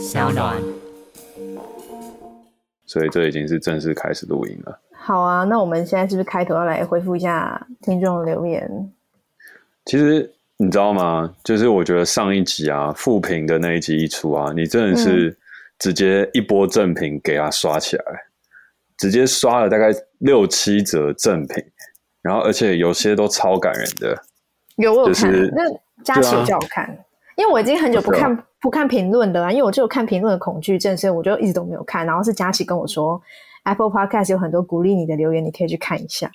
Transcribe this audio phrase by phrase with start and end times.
[0.00, 0.56] 小暖。
[2.86, 4.80] 所以这已经是正式开始录音了。
[4.92, 8.92] 好啊，那我们现在是不是开头要来回复一下听众的留言？
[9.84, 11.34] 其实你知道吗？
[11.44, 15.36] 就是我觉得上一集啊，复评的那一集一出啊，你真的是
[15.78, 18.18] 直接一波正品给他刷起来，嗯、
[18.96, 21.62] 直接刷了大概六七折正品，
[22.22, 24.20] 然后而且有些都超感人的。
[24.76, 25.62] 有我有看，就是、那
[26.02, 26.96] 佳琪叫我看，啊、
[27.40, 32.04] 因为我已经很久不看不看评论的啦，因为我就有看评论的恐惧症，所以我就一直都没有看。
[32.04, 33.18] 然后是佳琪跟我说
[33.64, 36.30] ，Apple Podcast 有很多鼓励你的留言，你可以去看一下。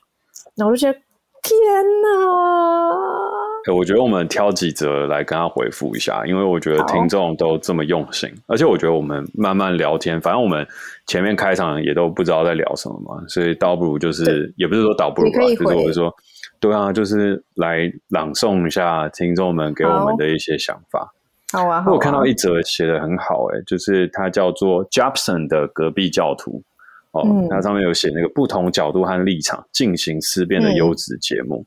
[0.55, 0.98] 那我就觉得，
[1.44, 1.55] 天
[2.02, 3.45] 哪！
[3.68, 10.66] 欸、我觉得我们挑几则来跟他回复一下，因为我觉得听众都这么用心，而且我觉得我们慢慢聊天，反正我们
[11.08, 16.14] 前面开场也都不知道在聊什么嘛，所以倒不如就是也不是说倒不如吧，就是我说。
[16.58, 21.13] 对啊，就是来朗诵一下听众们给我们的一些想法。
[21.52, 26.63] 好啊，我看到一则写的很好，哎，就是它叫做 Jobson 的隔壁教徒
[27.12, 31.63] 哦，它上面有写那个不同角度和立场进行思辨的优质节目。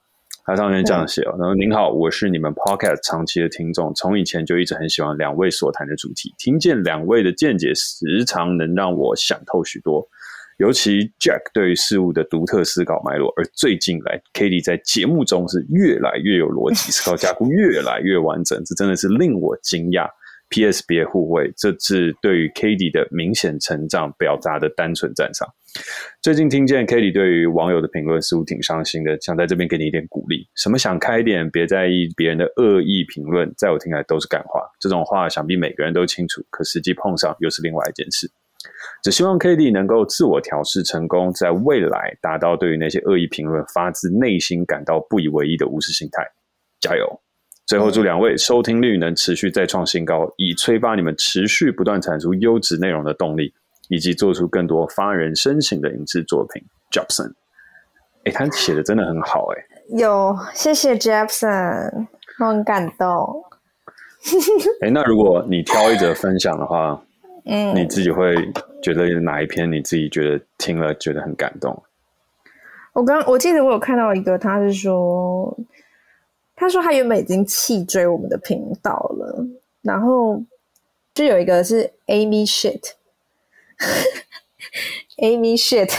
[0.48, 10.08] 它上面这样写哦，然后您好，我是你们 Podcast 长期的听众，从以前就一直很喜欢两位所谈的主题，听见两位的见解时常能让我想透许多。
[10.56, 20.08] 尤其 Jack 对于事物的独特思考脉络，而最近来 Katie 在节目中是越来越有逻辑，思考架构越来越完整，这真的是令我惊讶。
[20.50, 20.82] P.S.
[20.88, 25.46] 别互惠，这是对于 Katie 的明显成长表达的单纯赞赏。
[26.20, 30.48] 最近听见 Cady 对于网友的评论似乎挺伤心的，想在这边给你一点鼓励。
[30.56, 34.62] 什么想开点，别在意别人的恶意评论，在我听来都是干话。
[34.80, 38.30] 这种话想必每个人都清楚，可实际碰上又是另外一件事。
[39.02, 46.22] 只希望 Cady 能够自我调试成功，在未来达到对于那些恶意评论发自内心感到不以为意的无视心态。
[46.80, 47.20] 加油！
[47.66, 53.52] 最后祝两位收听率能持续再创新高，以催发你们持续不断产出优质内容的动力，
[53.88, 56.62] 以及做出更多发人深省的影视作品。
[56.90, 57.32] Jobson，
[58.24, 59.64] 哎，他写的真的很好，哎，
[59.98, 62.06] 有谢谢 Jobson，
[62.40, 63.44] 我很感动。
[64.80, 67.02] 哎，那如果你挑一则分享的话。
[67.50, 68.34] 嗯，你自己会
[68.82, 71.82] 觉得哪一篇你自己觉得听了觉得很感动？
[72.92, 75.58] 我刚我记得我有看到一个，他是说，
[76.54, 79.46] 他说他原本已经弃追我们的频道了，
[79.80, 80.42] 然后
[81.14, 82.46] 就有一个是 Amy
[85.18, 85.92] Shit，Amy Shit，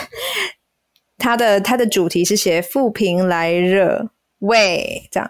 [1.18, 5.30] 他的他的主题是写富平来热喂这样。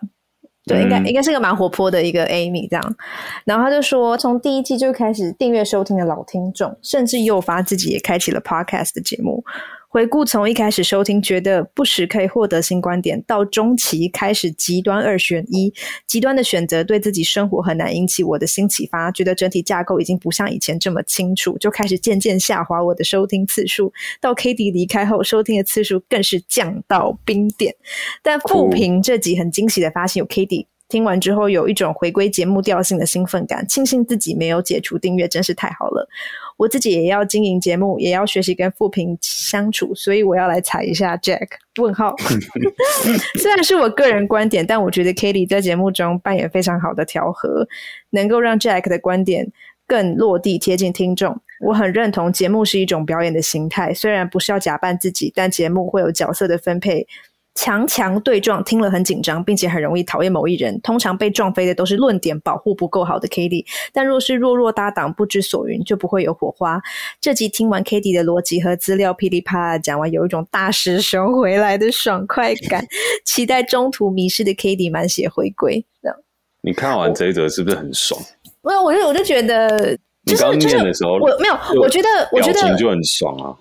[0.65, 2.95] 对，应该应该是个蛮活泼的一个 Amy 这样，
[3.43, 9.43] 然后他就说，从第一季就开始订阅收听的老听众，甚至诱发自己也开启了 Podcast 的节目。
[9.91, 15.73] 回顾从一开始收听，觉得不时可以获得新观点，到中期开始极端二选一，
[16.05, 23.91] 极端的选择对自己生活很难引起我的新启发，觉得整体架构已经不像以前这么清楚，就开始渐渐下滑我的收听次数。
[24.21, 27.75] 到 Cady 离开后，收听的次数更是降到冰点。
[28.21, 30.67] 但复评这集很惊喜的发现有 Cady。
[30.87, 36.09] 听完之后，有一种回归节目调性的兴奋感，庆幸自己没有解除订阅，真是太好了。
[36.59, 41.47] 我自己也要经营节目，也要学习跟富平相处，所以我要来踩一下 Jack。
[41.79, 42.13] 问号。
[43.39, 47.65] 虽然是我个人观点，但我觉得 Katie 在节目中扮演非常好的调和，
[48.09, 49.49] 能够让 Jack 的观点
[49.87, 51.41] 更落地贴近听众。
[51.61, 57.07] 我很认同节目是一种表演的形态，虽然不是要假扮自己，但节目会有角色的分配。
[57.59, 60.79] 强强对撞，听了很紧张，并且很容易讨厌某一人。
[60.79, 66.81] 通常被撞飞的都是论点保护不够好的 Cady，但若是弱弱搭档，不知所云，就不会有火花。
[67.19, 72.85] 这集听完 Cady 的逻辑和资料噼里啪啦讲完，有一种大师兄回来的爽快感。
[73.25, 75.85] 期待中途迷失的 Cady 满血回归。
[76.01, 76.15] 这样，
[76.61, 78.17] 你看完这一则是不是很爽？
[78.61, 83.51] 没有，我就我就觉得，就是，你刚念的时候，我没有，我觉得，我觉得就很爽啊。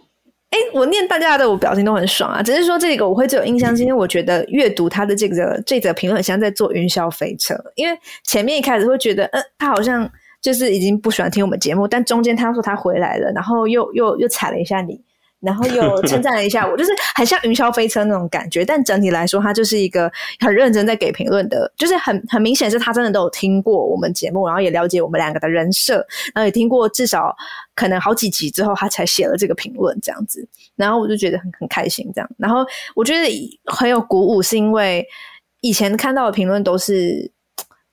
[0.50, 2.42] 哎，我念大家的，我表情都很爽啊。
[2.42, 7.54] 只是说这个我会最有印象，是因为我觉得阅读他的这个这则评论，像在坐云霄飞车。
[7.74, 10.10] 因为前面一开始会觉得，嗯，他好像
[10.40, 15.00] 就是已经不喜欢听我们节目，但中间他说他回来了，然后又又又踩了一下你。
[15.40, 18.64] 然后又 称赞了一下我，就是很像云霄飞车那种感觉。
[18.64, 25.94] 但整体来说，他就是一个很认真在给评论的，就是很很明显是他真的都有听过我们节目，然后也了解我们两个的人设，
[26.34, 27.34] 然后也听过至少
[27.74, 30.46] 可能好几集之后，他才写了这个评论这样子。
[30.74, 32.28] 然后我就觉得很很开心这样。
[32.36, 35.06] 然后我觉得很有鼓舞，是因为
[35.60, 37.30] 以前看到的评论都是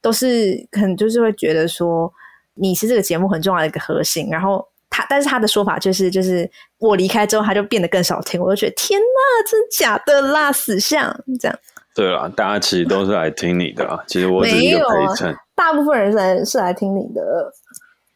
[0.02, 2.12] 都是可能就是会觉得说
[2.56, 4.68] 你是这个节目很重要的一个核心，然后。
[4.96, 6.50] 他，但是他的说法就是，就是
[6.80, 8.40] 我离开之后，他就变得更少听。
[8.40, 11.60] 我就觉得天呐，真假的啦，死相这样。
[11.94, 14.02] 对啦，大家其实都是来听你的啊。
[14.08, 17.52] 其实我只是一个陪衬，大部分人是来是来听你的。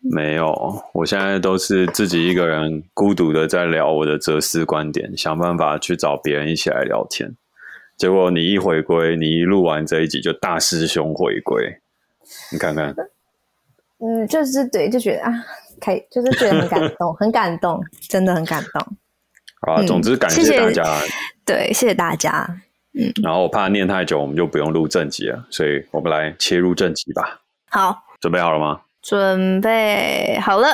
[0.01, 7.35] 没有，我现在都是自己一个人孤独的在聊我的哲思观点，想办法去找别人一起来聊天。
[7.97, 11.81] 结果你一回归，你一录完这一集就大师兄回归，
[12.53, 12.95] 你看看，
[13.99, 15.33] 嗯，就是对，就觉得啊，
[15.79, 18.85] 可以，就是觉得很感动，很感动，真的很感动。
[19.65, 20.83] 好啊，总之感谢大家，
[21.45, 22.47] 对，谢谢大家。
[22.93, 27.41] 嗯，然后我怕念太久，我们就不用录正集了，所以我们来切入正集吧。
[27.69, 28.81] 好，准备好了吗？
[29.01, 30.67] 准备好了。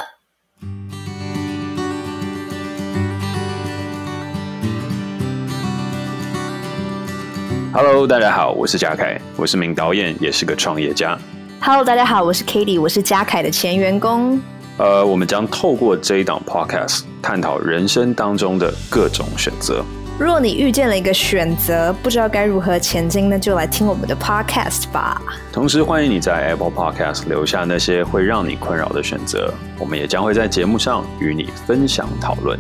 [7.74, 11.19] Hello，大家好，我是嘉凯，我是名导演，也是个创业家。
[11.60, 14.42] Hello，大家好，我是 Katie，我是嘉凯的前员工。
[14.77, 19.81] 呃，我们将透过这一档 Podcast 探讨人生当中的各种选择。
[20.19, 25.22] 若你遇见了一个选择，不知道该如何前进，那就来听我们的 Podcast 吧。
[25.51, 32.60] 同时，欢迎你在 Apple Podcast 留下那些会让你困扰的选择，我们也将会在节目上与你分享讨论。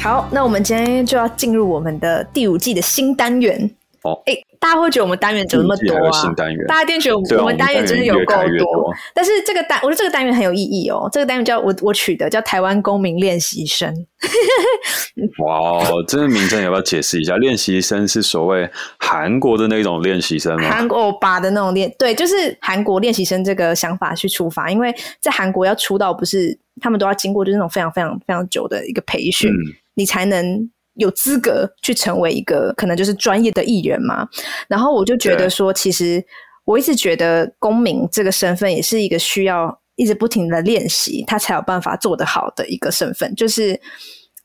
[0.00, 3.70] 好，那我们今天就要进入我们的第五季的新单元。
[4.02, 6.34] 哦，哎，大家会觉得我们单元怎么那么多啊？
[6.66, 8.72] 大家一定觉得我们单元真的有够多。
[8.72, 11.06] 多但是这个单，我觉得这个单元很有意义哦。
[11.12, 13.94] 这个单元叫我我取的叫台湾公民练习生。
[15.44, 17.36] 哇，这个名称要不要解释一下？
[17.36, 18.66] 练习生是所谓
[18.98, 20.70] 韩国的那种练习生吗？
[20.70, 24.70] 韩国欧巴的那种练，对，就是韩国练习生这个想法去出发。
[24.70, 30.70] 因为在韩国要出道，不是他们都要经过就是那种非常非常非常久的一个培训，嗯、你才能。
[30.94, 34.28] 有资格去成为一个可能就是专业的艺人嘛？
[34.68, 36.24] 然后我就觉得说，其实
[36.64, 43.34] 我一直觉得公民这个身份也是一个需要一直不停的练习，他才有办法做得好的一个身份。
[43.34, 43.74] 就是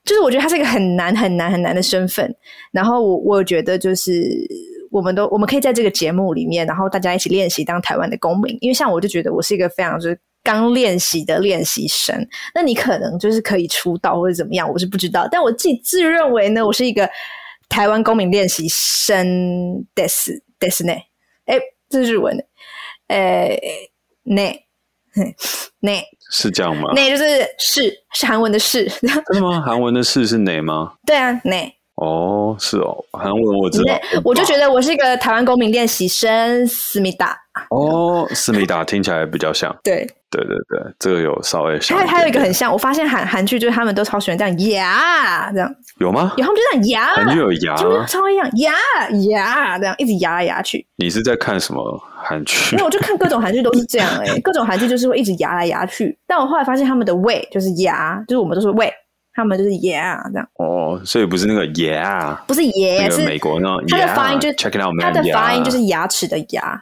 [0.03, 2.33] 就是我觉得他是一个很难很难很难的身份。
[2.71, 4.11] 然后我我觉得就是
[4.91, 8.57] 我们都我们可以在这个节目里面，然后大家一起练习当台湾的公民。
[8.61, 10.19] 因为像我就觉得我是一个非常就是。
[10.42, 12.14] 刚练习的练习生，
[12.54, 15.26] 那你可能就是可以出道或者怎么样，我是不知道。
[15.30, 17.08] 但我自己自认为呢，我是一个
[17.68, 21.04] 台湾公民练习生ですですね。
[21.46, 21.58] 哎，
[21.88, 22.44] 这是日文的，
[23.08, 23.58] 哎，
[24.24, 24.64] ね
[25.80, 26.92] ね 是这样吗？
[26.94, 29.62] ね就是是是韩文的是， 真的吗？
[29.62, 30.94] 韩文的是是ね吗？
[31.06, 31.72] 对啊，ね。
[32.01, 33.93] 哦，是哦，韩文我知道。
[34.23, 37.37] 我就觉得我是一个台湾公民练习生，思密达。
[37.69, 39.75] 哦，思密达听起来比较像。
[39.83, 40.07] 对。
[40.31, 41.97] 对对对，这个有稍微像。
[41.97, 45.67] 还还有一个很像，我发现韩韩剧就是他们都超喜欢这样呀，这样
[45.97, 46.31] 有吗？
[46.37, 48.73] 有，他们就这样呀，韩剧有呀，就超一样呀
[49.31, 50.85] 呀，这样一直压来压去。
[50.97, 52.75] 你是在看什么韩剧？
[52.75, 56.15] 没有，我就看各种韩剧都是这样哎、欸，各种韩剧就是会一直压来压去。
[56.27, 58.93] 但我后来发现他们的胃就是牙，就是我们都是胃，
[59.39, 60.45] 他们就是牙这样。
[60.55, 63.81] 哦，所以不是那个牙，不是爷，是美国那种。
[63.87, 64.51] 它的发音就
[64.99, 66.81] 它的发音就是牙齿的牙，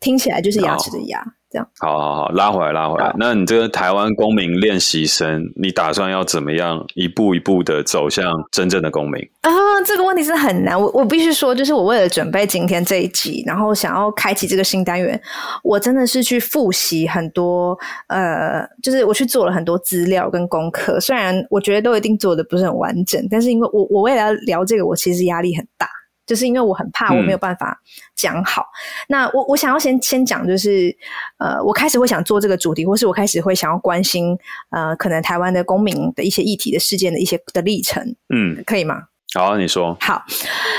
[0.00, 1.22] 听起来就是牙齿的牙。
[1.50, 3.14] 这样，好好好，拉回来，拉回来。
[3.18, 9.50] 那你这个台湾公民练习生，你打算要怎么样一步一步的走向真正的公民啊？
[9.86, 10.78] 这个问题是很难。
[10.78, 15.18] 我我必须说，就是我为了准备今天这一集，然后想要开启这个新单元，
[15.62, 17.78] 我真的是去复习很多，
[18.08, 21.00] 呃，就是我去做了很多资料跟功课。
[21.00, 25.88] 虽然我觉得都一定做的不是很完整，但是因为我我为了要聊这个，我其实压力很大。
[26.28, 27.76] 就是因为我很怕我没有办法
[28.14, 28.66] 讲好，嗯、
[29.08, 30.94] 那我我想要先先讲，就是
[31.38, 34.36] 呃，我开始会想做这个主题，或是我开始会想要关心
[34.70, 39.04] 呃，可能台湾的公民的一些议题的事件的一些的历程，嗯，可以吗？
[39.34, 39.96] 好、啊，你说。
[40.00, 40.22] 好，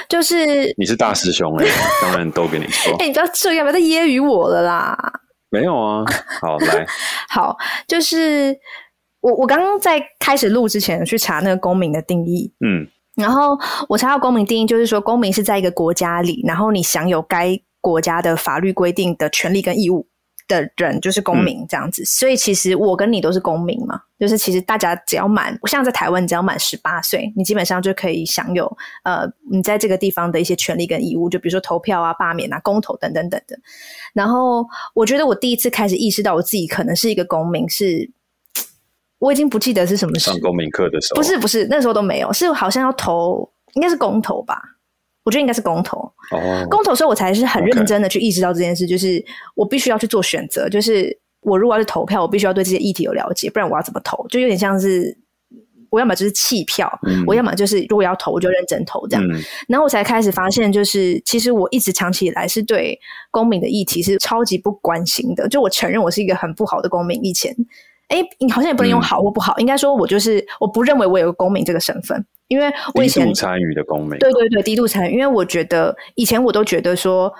[0.08, 1.72] 就是你是大师兄哎、欸，
[2.02, 2.94] 当然都跟你说。
[2.94, 4.98] 哎、欸，你不要这样，不要再揶揄我了啦。
[5.50, 6.06] 没有啊，
[6.40, 6.86] 好来，
[7.30, 7.58] 好，
[7.88, 8.56] 就是
[9.22, 12.88] 我我刚刚在开始录之前去查那个公民的定义，嗯。
[13.20, 13.58] 然后
[13.90, 20.08] 我查到公民定义，就是说公民是在一个国家里，然后你享有该国家的法律规定的权利跟义务
[20.48, 22.04] 的人，就是公民这样子。
[22.06, 28.66] 所以其实我跟你都是公民嘛，就是其实大家只要满，像在台湾，你只要满十八岁，你基本上就可以享有
[29.04, 33.60] 呃你在这个地方的一些权利跟义务，就比如说投票啊、罢免啊、公投等等等等。
[34.14, 38.12] 然后我觉得我第一次开始意识到我自己可能是一个公民是。
[39.20, 44.62] 我已经不记得是什么时候上公民课的时候，不是不是那时候都没有，是好像要投，应该是公投吧？
[45.24, 45.98] 我觉得应该是公投。
[46.32, 49.24] 哦，公投，所以我才是很认真的去意识到这件事.就是
[49.54, 54.26] 我必须要去做选择，就是我如果要去投票，我必须要对这些议题有了解，不然我要怎么投？
[54.30, 55.16] 就有点像是
[55.90, 59.24] 我要么就是弃票，嗯、我要么就是如果要投，我就认真投这样。
[59.28, 62.98] 嗯、然后我才开始发现，就是其实我一直长期以来是对
[63.30, 67.54] 公民的议题是超级不关心的，就我承认我是一个很不好的公民以前。
[68.10, 77.32] 哎，你好像也不能用好或不好，嗯、应该说我就是我不认为我有个公民这个身份，因为我以前参与的公民，对对对，低度参与，因为我觉得以前我都觉得说，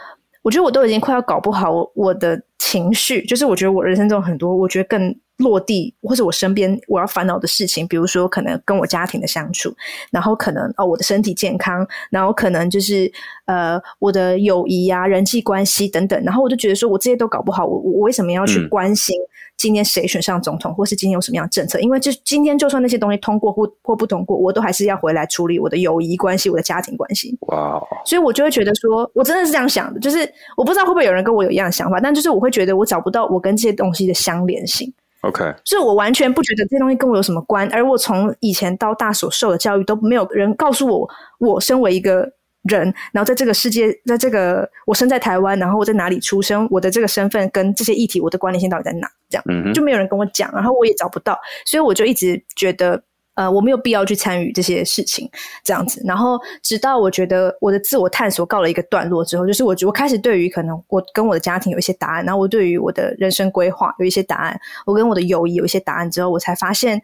[0.42, 9.74] 我觉得我都已经快要搞不好我的情绪，就是我觉得我人生中很多我觉得更落地，或者我身边我要烦恼的事情，比如说可能跟我家庭的相处，
[10.12, 13.12] 然后可能哦我的身体健康，然后可能就是
[13.46, 19.16] 呃我的友谊啊、人际关系等等，然后我就觉得说我这些都搞不好，我我为什么要去关心
[19.56, 21.80] 今天谁选上总统，或是今天有什么样的政策？
[21.80, 27.38] 因为就今天就算那些东西通过或或不通过，我都还是要回来处理我的友谊关系、我的家庭关系。
[27.48, 34.94] 哇.所以我就会觉得说，我真的是这样想的，就是我不知道会不会有人跟我有一样的想法，但就是我会觉得我找不到我跟这些东西的相连性。
[35.22, 41.10] OK，所以我完全不觉得这些东西跟我有什么关，而我从以前到大所受的教育都没有人告诉我，
[41.40, 42.32] 我身为一个
[42.64, 49.10] 人，然后在这个世界，在这个我生在台湾，然后我在哪里出生，我的这个身份跟这些议题，我的关联性到底在哪？
[49.30, 53.04] 这样，就没有人跟我讲，然后我也找不到，所以我就一直觉得。
[53.40, 55.30] 呃，我没有必要去参与这些事情，
[55.64, 56.02] 这样子。
[56.04, 67.02] 然后，直到我觉得我的自我探索告了一个段落之后，就是我我开始对于可能我跟我的家庭有一些答案，然后我对于我的人生规划有一些答案，我跟我的友谊有一些答案之后，我才发现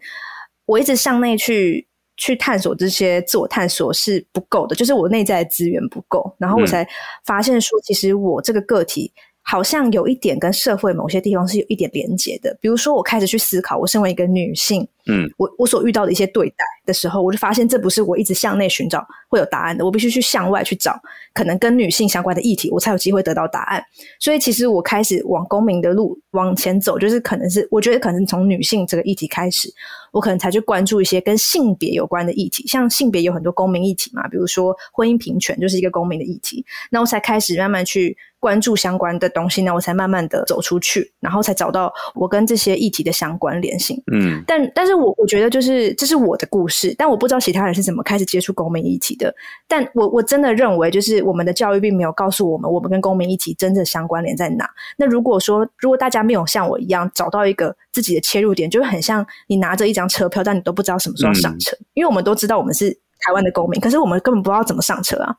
[0.66, 1.88] 我一直向内去
[2.18, 6.36] 去探索这些自我探索是不够的，就是我内在的资源不够。
[6.36, 6.86] 然后我才
[7.24, 9.10] 发现说，其实我这个个体。
[9.48, 20.98] 好像有一点跟社会某些地方是有一点连结的，比如说我开始去思考，我身为一个女性，嗯，我我所遇到的一些对待的时候，我就发现这不是我一直向内寻找会有答案的，我必须去向外去找
[21.32, 23.82] 可能跟女性相关的议题，我才有机会得到答案。
[24.18, 29.68] 所以其实我开始往公民的路往前走，就是可能是我觉得可能从女性这个议题开始，
[30.12, 38.16] 我可能才去关注一些跟性别有关的议题，像性别有很多公民议题嘛，比如说婚姻平权就是一个公民的议题，那我才开始慢慢去。
[38.38, 44.00] 关注相关的东西，呢我才慢慢的走出去，然后才找到我跟这些议题的相关联性。
[44.12, 49.34] 嗯，但但是我我觉得就是这是我的故事，但我不知道其他人是怎么开始接触公民议题的。
[49.68, 54.68] 但我我真的认为，就是我们的教育并没有告诉我们，我们跟公民议题真正相关联在哪。
[54.96, 61.76] 那如果说，如果大家没有像我一样找到一个自己的切入点，就会很像你拿着一张车票，但你都不知道什么时候上车。
[61.80, 65.34] 嗯，因为我们都知道我们是台湾的公民，可是我们根本不知道怎么上车啊。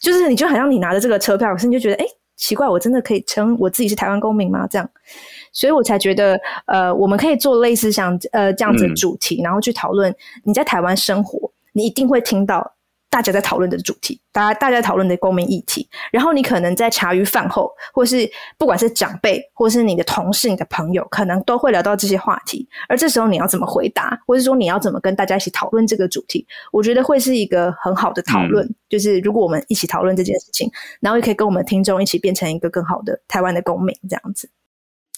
[0.00, 2.04] 就是你就好像你拿着这个车票，可是你就觉得哎。
[2.04, 4.64] 诶奇怪，我真的可以称我自己是台湾公民吗？
[4.70, 4.88] 这样，
[5.52, 10.14] 所以我才觉得，呃，我们可以做类似像呃这样子的主题，嗯、然后去讨论
[10.44, 12.74] 你在台湾生活，你一定会听到。
[13.10, 22.68] 大家在讨论的主题，大家大家讨论的公民议题，然后你可能在茶余饭后，或是不管是长辈，或是你的同事、你的朋友，可能都会聊到这些话题。
[22.86, 28.62] 而这时候你要怎么回答，或是说你要怎么跟大家一起讨论这个主题，我觉得会是一个很好的讨论。
[28.66, 34.50] 嗯、就是如果我们一起讨论这件事情，然后也可以跟我们听众一起变成一个更好的台湾的公民，这样子。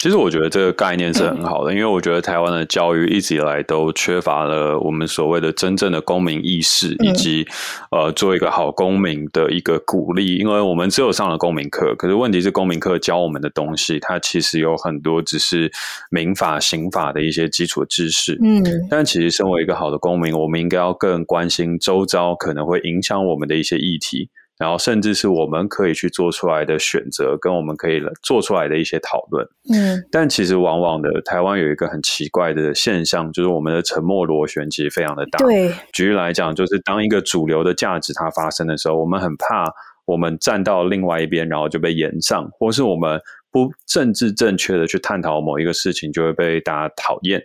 [0.00, 7.47] 其实我觉得这个概念是很好的，因为我觉得台湾的教育一直以来都缺乏了我们所谓的真正的公民意识，以及
[7.90, 10.37] 呃做一个好公民的一个鼓励。
[10.37, 15.71] 因为我们只有上了公民课，可是问题是公民课教我们的东西，它其实有很多只是
[16.11, 18.38] 民法、刑法的一些基础知识。
[18.42, 24.30] 嗯，但其实身为一个好的公民，我们应该要更关心周遭可能会影响我们的一些议题。
[24.61, 29.43] 然后，甚至是我们可以去做出来的选择，跟我们可以做出来的一些讨论。
[29.73, 35.38] 嗯，但其实往往的台湾有一个很奇怪的现象，就是我们的沉默螺旋其实非常的大。
[35.38, 39.64] 对，举例来讲，就是当一个主流的价值它发生的时候，我们很怕
[40.05, 43.19] 我们站到另外一边，然后就被延上，或是我们
[43.50, 47.43] 不政治正确的去探讨某一个事情，就会被大家讨厌。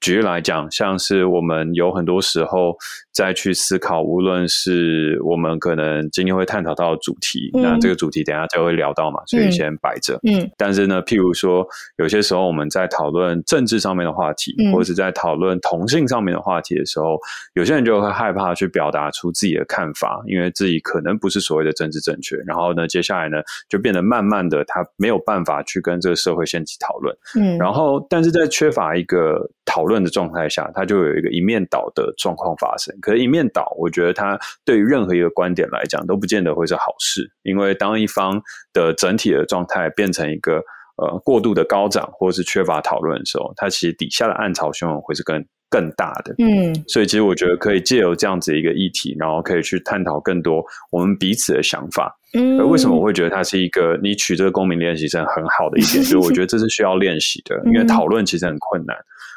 [0.00, 2.74] 举例来讲，像是我们有很多时候
[3.16, 10.20] 再去思考，无论是我们可能今天会探讨到的主题，嗯、那这个主题等下就会聊到嘛，所以先摆着。
[10.28, 17.18] 嗯，但是呢，譬如说，有些时候我们在讨论政治上面的话题，嗯、或者是在讨论同性上面的话题的时候，
[17.54, 22.36] 有些人就会害怕去表达出自己的看法，因为自己可能不是所谓的政治正确。
[22.46, 27.16] 然后呢，接下来呢，就变得慢慢的，他没有办法去跟这个社会掀起讨论。
[27.34, 29.50] 嗯，然后，但是在缺乏一个。
[29.68, 32.96] 讨论的状态下，他就有一个一面倒的状况发生。
[33.06, 37.30] 可是，一面倒，我觉得它对于任何一个观点来讲，都不见得会是好事。
[37.44, 40.56] 因为当一方的整体的状态变成一个
[40.96, 46.34] 呃过度的高涨，或是缺乏讨论的时候，它其实底下的暗潮汹涌会是更更大的。
[46.38, 52.12] 嗯，所以其实我觉得可以借由这样子一个议题，然后可以去探讨更多我们彼此的想法。
[52.34, 56.02] 嗯，而为什么我会觉得它是一个你取这个公民练习生很好的一点？
[56.02, 58.96] 所 以我觉得这是需要练习的，因为讨论其实很困难。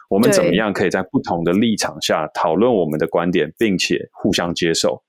[0.10, 5.02] 我们怎么样可以在不同的立场下讨论我们的观点，并且互相接受？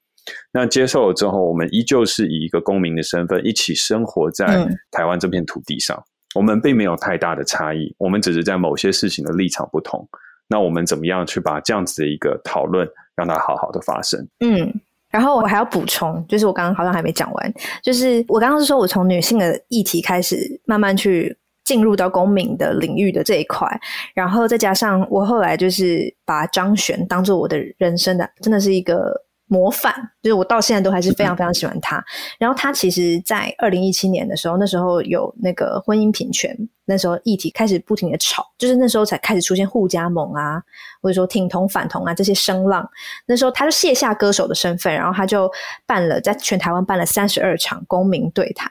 [0.53, 5.97] 那接受了之后，我们依旧是以一个公民的身份一起生活在台湾这片土地上。
[5.97, 6.05] 嗯、
[6.35, 10.07] 我们并没有太大的差异，我们只是在某些事情的立场不同。
[10.47, 14.21] 那我们怎么样去把这样子的一个讨论让它好好的发生？
[14.41, 14.71] 嗯，
[15.09, 21.35] 然后我还要补充，就是我刚刚好像还没讲完，就是我刚刚是说我从女性的议题开始慢慢去。
[21.71, 23.65] 进入到公民的领域的这一块，
[24.13, 29.15] 然后再加上我后来就是把张悬当做我的人生的，真的是一个。
[29.53, 32.01] 模范，就是我到现在都还是非常非常喜欢他。
[32.39, 40.63] 然后他其实，在二零一七年的时候，那时候有那个婚姻平权，那时候议题开始不停的吵，就是那时候才开始出现互加盟啊，
[41.03, 42.89] 或者说挺同反同啊这些声浪。
[43.27, 45.51] 那时候他就卸下歌手的身份，然后他就
[45.85, 48.71] 办了在全台湾办了三十二场公民对谈，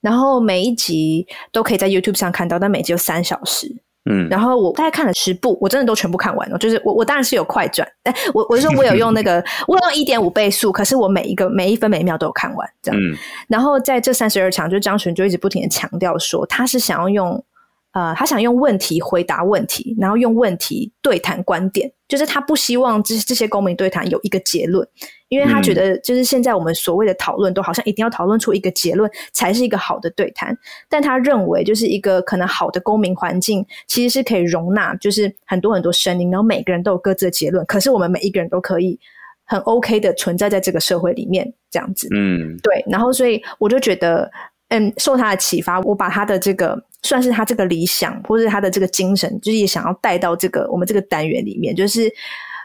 [0.00, 3.66] 然后每一集都可以在 YouTube 上看到，但每集有三小时。
[4.10, 6.56] 嗯，然后我大概看了十部，我真的都全部看完了。
[6.56, 12.98] 就是我我当然是有快转，哎，我我是说我有用那个，我有用一点五倍速，可是我每一个每一分每一秒都有看完这样。
[13.00, 13.14] 嗯，
[13.48, 17.44] 然后在这三十二场，就张悬就一直不停的强调说，他是想要用。
[17.92, 24.86] 呃，他想用问题回答问题，然后用问题对谈观点，就是他不希望这这些公民对谈有一个结论，
[25.28, 30.56] 因为他觉得就是现在我们所谓的讨论都好像一定要讨论出一个结论才是一个好的对谈，
[30.88, 38.98] 但他认为就是一个可能好的公民环境其实是可以容纳就是很多很多声音，然后每个人都有各自的结论，可是我们每一个人都可以
[39.44, 44.30] 很 OK 的存在在这个社会里面这样子，嗯，对，然后所以我就觉得，
[44.68, 46.84] 嗯，受他的启发，我把他的这个。
[47.04, 51.72] 算是他这个理想，或是他的这个精神，就是也想要带到这个我们这个单元里面。
[51.72, 52.12] 就是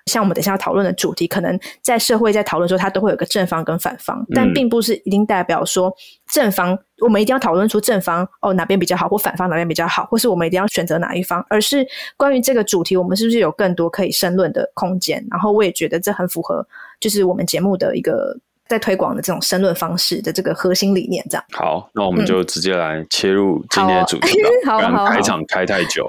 [0.05, 5.95] 像我们等一下要讨论的主题，可能在社会在讨论的时候，它都会有个正方跟反方，但并不是一定代表说
[6.29, 15.25] 正方我们一定要讨论出正方哦哪边比较好，或反方哪边比较好，或是我们一定要选择哪一方，而是关于这个主题，我们是不是有更多可以申论的空间？
[15.31, 16.67] 然后我也觉得这很符合，
[16.99, 18.37] 就是我们节目的一个。
[18.67, 21.43] 在推广的这种申论方式的这个核心理念，这样。
[21.51, 24.49] 好，那我们就直接来切入今天的主题吧。
[24.79, 26.05] 好，好，开场开太久。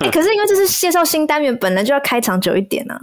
[0.00, 2.98] 欸、 可是因为这是介绍新单元，本来就要开场久一点啊。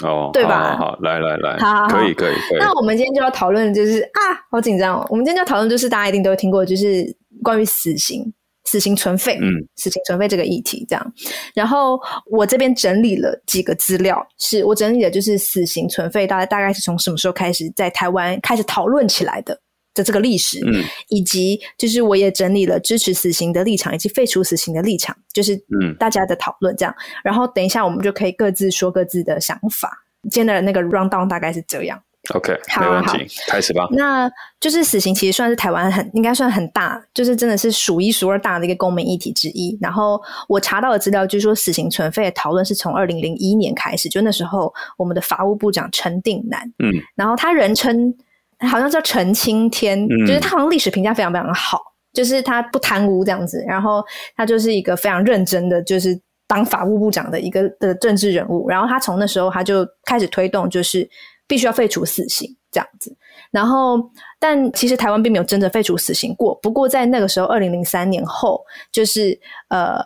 [0.04, 0.76] 哦，对吧？
[0.76, 2.58] 好，好，来来来，好，可以，可以，可以。
[2.58, 4.20] 那我们今天就要讨论，就是啊，
[4.50, 5.06] 好紧张哦。
[5.08, 7.04] 我们今天就要讨论，就是大家一定都会听过，就是
[7.42, 8.22] 关于死刑。
[8.66, 11.12] 死刑存废，嗯，死刑存废这个议题，这样。
[11.54, 11.98] 然后
[12.30, 19.58] 我这边整理了几个资料，是我整理的，就是死刑存废大概大概是从什么时候开始在台湾开始讨论起来的
[19.94, 26.94] 的这个历史，嗯，以及就是我也整理了支持死刑的立场以及废除死刑的立场，就是嗯大家的讨论这样。
[27.22, 30.02] 然后等一下我们就可以各自说各自的想法。
[30.28, 32.02] 今天的那个 rundown 大概是这样。
[32.34, 33.86] OK，好，没问题，开始吧。
[33.92, 39.78] 那就是死刑，其实算是台湾很应该算很大，就是真的是数一数二大的一个公民议题之一。
[39.80, 48.12] 然后我查到的资料就是说，死刑存废的讨论是从二零零一年开始，就那时候我们的法务部长陈定南，嗯，然后他人称
[48.60, 51.80] 好像叫陈青天，嗯，就是他好像历史评价非常非常好，
[52.12, 54.02] 就是他不贪污这样子，然后
[54.36, 58.68] 他就是一个非常认真的，就是当法务部长的一个的政治人物。
[58.68, 61.08] 然后他从那时候他就开始推动，就是。
[61.48, 63.16] 必须要废除死刑这样子，
[63.50, 63.98] 然后
[64.40, 66.54] 但其实台湾并没有真的废除死刑过。
[66.56, 69.98] 不过在那个时候，二零零三年后，就是呃，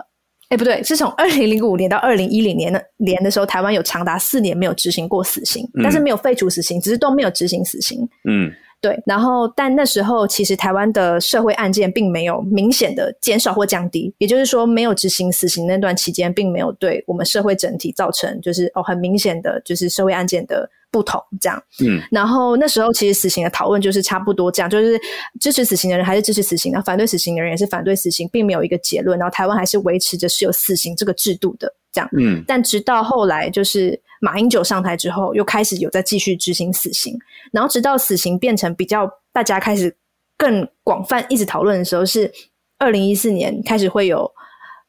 [0.51, 8.07] 哎不对，是从二零零五年到二零一零年的年的时候，台湾有长达四年没有执行过死刑，嗯、但是没有废除死刑，只是都没有执行死刑。
[8.29, 9.03] 嗯，对。
[9.07, 20.69] 然后但那时候其实台湾的社会案件并没有明显的减少或降低，也就是说，没有执行死刑那段期间，并没有对我们社会整体造成就是哦很明显的就是社会案件的。
[20.91, 25.01] 不同这样，嗯，然后那时候其实死刑的讨论就是差不多这样，就是
[25.39, 29.17] 支持死刑的人还是支持死刑，然后反对死刑的人也是反对死刑，并没有一个结论。
[29.19, 32.43] 然后台湾还是维持着是有死刑这个制度的这样，嗯。
[32.47, 37.17] 但直到后来就是马英九上台之后，又开始有在继续执行死刑，
[37.53, 39.97] 然后直到死刑变成比较大家开始
[40.37, 42.33] 更广泛一直讨论的时候，是
[42.79, 44.29] 二零一四年开始会有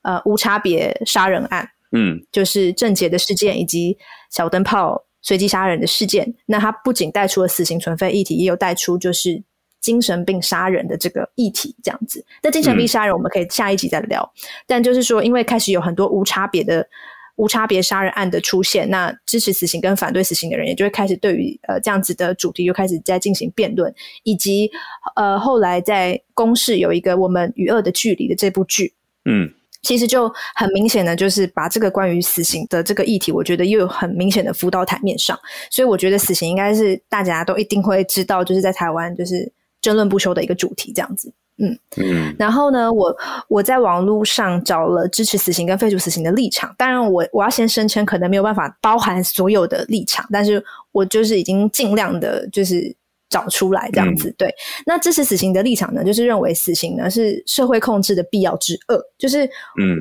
[0.01, 3.99] 呃无差别杀人案，嗯，就是郑捷的事件以及
[4.31, 5.05] 小灯泡。
[5.21, 9.41] 随机杀人的事件，那它不仅带出了死刑存废议题，也有带出就是
[9.79, 12.25] 精神病杀人的这个议题，这样子。
[12.41, 14.21] 那精神病杀人我们可以下一集再聊。
[14.23, 16.87] 嗯、但就是说，因为开始有很多无差别的
[17.35, 24.69] 无差别杀人案的出现，那支持死刑跟反对死刑的人也就会开始对于呃这样子的主题又开始在进行辩论，以及
[25.15, 28.93] 呃后来在公视有一个我们与恶的距离的这部剧，
[29.25, 29.53] 嗯。
[29.81, 35.37] 其实就很明显的，就是把这个关于死刑的这个议题，我觉得又有很明显的浮到台面上。
[35.69, 41.33] 所以我觉得死刑应该是大家都一定会知道，就是在台湾就是争论不休的一个主题，这样子。
[41.57, 42.35] 嗯嗯。
[42.37, 43.15] 然后呢，我
[43.47, 46.73] 我在网络上找了支持死刑跟废除死刑的立场。
[46.77, 52.95] 当然我，我我要先声称，可能没有办法包含所有的立场，但是我就是已经尽量的，就是。
[53.31, 54.53] 找出来这样子，嗯、对。
[54.85, 59.49] 那支持死刑的立场呢，就是认为死刑呢是社会控制的必要之恶，就是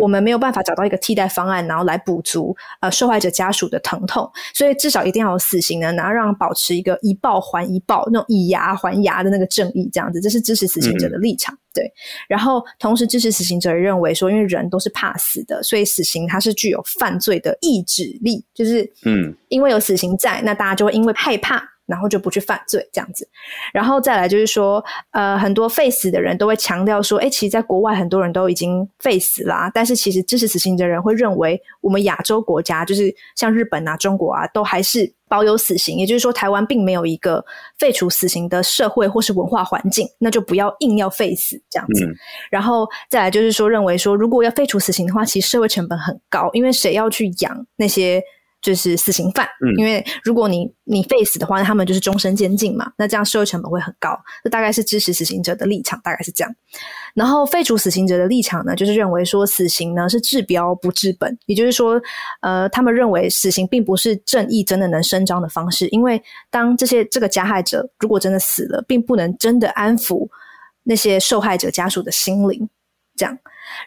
[0.00, 11.92] 我们没有办法找到一个替代方案，然后来补足呃受害者家属的疼痛，所以至少一定要有死刑呢，然后让保持一个以暴还以暴，那种以牙还牙的那个正义，这样子，这是支持死刑者的立场，嗯、对。
[12.28, 21.69] 然后同时支持死刑者认为说，因为人都是怕死的，所以死刑它是具有犯罪的抑制力，就是嗯，因为有死刑在，那大家就会因为害怕。
[21.90, 23.28] 然后就不去犯罪这样子，
[23.74, 37.44] 然后再来就是说，呃，很多废死的人都会强调说，哎，其实在国外很多人都已经废死啦，但是其实支持死刑的人会认为，我们亚洲国家就是像日本啊、中国啊，都还是保有死刑，也就是说，台湾并没有一个
[37.76, 42.04] 废除死刑的社会或是文化环境，那就不要硬要废死这样子。
[42.04, 42.14] 嗯、
[42.50, 48.22] 然后再来就是说，认为说，如果要废除死刑的话，其实社会成本很高，因为谁要去养那些？
[48.62, 54.18] 就是死刑犯，嗯，因为如果你你废死的话，那他们就是终身监禁嘛，那这样社会成本会很高。
[54.44, 56.54] 这大概是支持死刑者的立场，大概是这样。
[57.14, 62.00] 然后废除死刑者的立场呢，就是认为说死刑呢是治标不治本，也就是说，
[62.42, 70.28] 呃，他们认为死刑并不是正义真的能伸张的方式，因为当这些这个加害者如果真的死了，并不能真的安抚
[70.84, 72.68] 那些受害者家属的心灵，
[73.16, 73.38] 这样。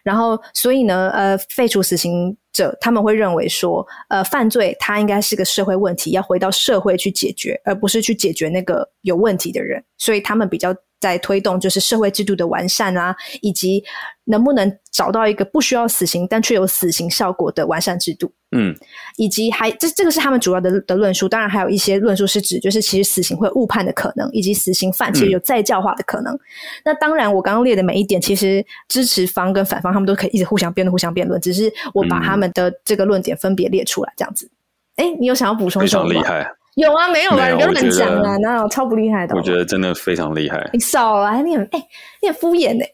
[0.02, 9.84] 然后，所以呢，呃，废除死刑者他们会认为说，呃，犯罪它应该是个社会问题，要回到社会去解决，而不是去解决那个有问题的人。
[9.98, 13.84] 所以他们比较在推动就是社会制度的完善啊，以及
[14.24, 18.32] 能不能找到一个不需要死刑但却有死刑效果的完善制度。
[18.56, 18.74] 嗯，
[19.18, 26.34] 以及还这这个是他们主要的的论述，当然还有一些论述是指就是其实死刑会误判的可能，以及死刑犯其实有再教化的可能。
[26.34, 26.40] 嗯、
[26.86, 34.50] 那当然，我刚刚列的每一点，其实支持方跟反方他们都可以一直互相辩论、互相辩论，只是我把他们的这个论点分别列出来这样子。
[34.96, 36.10] 哎、嗯，你有想要补充什么吗？
[36.10, 37.50] 非常厉害，有啊，没有啊？
[37.50, 39.36] 你不要乱讲啊，哪有超不厉害的？
[39.36, 40.70] 我觉得真的非常厉害。
[40.74, 41.80] 你少来，你很哎，
[42.22, 42.90] 你很敷衍哎。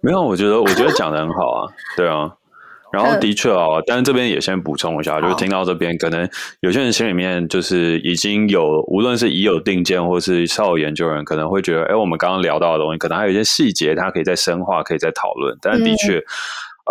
[0.00, 2.30] 没有，我觉得我觉得讲的很好啊， 对啊。
[2.92, 6.28] 然后的确啊，嗯、但是这边也先补充一下，就是听到这边，可能
[6.60, 15.56] 有些人心里面就是已经有，无论是已有定见，或是稍有研究人，可能会觉得，哎，我们刚刚聊到的东西，可能还有一些细节，它可以再深化，可以再讨论。
[15.62, 16.18] 但是的确，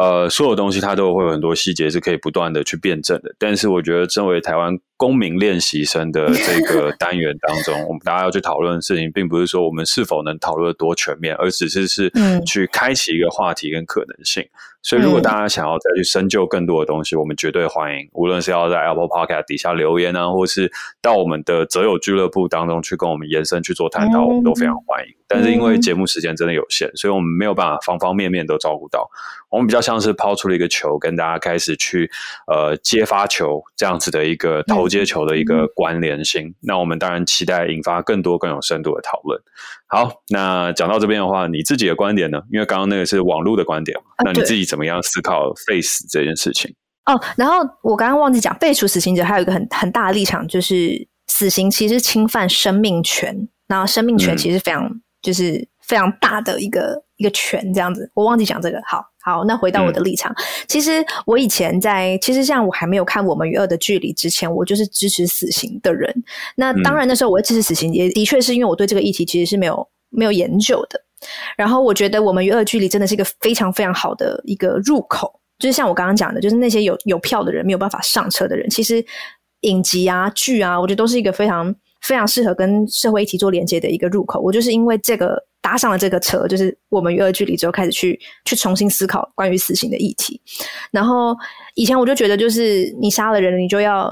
[0.02, 3.36] 嗯、呃，所有东西它都会有很多细节是可以不断的去辩证的。
[3.38, 4.76] 但是我觉得，身为台湾。
[5.02, 12.12] 公民练习生的 这个单元当中，我们大家要去讨论的事情，并不是说我们是否能讨论的多全面，而只是是
[12.46, 14.48] 去开启一个话题跟可能性。
[14.84, 25.14] 所以，如果大家想要再去深究更多的东西，我们绝对欢迎，无论是要在 Apple Podcast 底下留言啊，或是到我们的择友俱乐部当中去跟我们延伸去做探讨，我们都非常欢迎。
[25.28, 29.10] 但是，因为节目时间真的有限，所以我们没有办法方方面面都照顾到。
[29.50, 32.10] 我们比较像是抛出了一个球，跟大家开始去
[32.48, 34.90] 呃接发球这样子的一个投。
[34.92, 39.42] 接球的一个关联性，嗯、那我们当然期待引发更多更有深度的讨论。
[39.88, 42.42] 好，那讲到这边的话，你自己的观点呢？
[42.52, 46.76] 因为刚刚那个是网络的观点，啊、那你自己怎么样思考废死这件事情？
[47.06, 58.82] 哦，然后我刚刚忘记讲，废除死刑者还有一个很很大的立场，就是死刑其实侵犯生命权，然后生命权其实非常、嗯、就是非常大的一个一个权，这样子，我忘记讲这个。
[58.88, 59.04] 好。
[59.24, 66.12] 好，那回到我的立场，嗯、其实我以前在，其实像我还没有看《我们与恶的距离》之前，我就是支持死刑的人。
[66.56, 71.00] 那当然那时候我会支持死刑，也的确是因为我对这个议题其实是没有没有研究的。
[71.56, 79.06] 然后我觉得《我们与恶的距离》真的是一个非常非常好的一个入口，就是像我刚刚讲的，就是那些有有票的人没有办法上车的人，其实
[79.60, 84.42] 影集啊剧啊，我觉得都是一个非常非常适合跟社会议题做连接的一个入口。
[84.42, 85.46] 我就是因为这个。
[85.64, 90.42] 搭上了这个车，就是我们与恶距离之后开始去去重新思考关于死刑的议题。
[90.90, 91.38] 然后
[91.76, 94.12] 以前我就觉得，就是你杀了人，你就要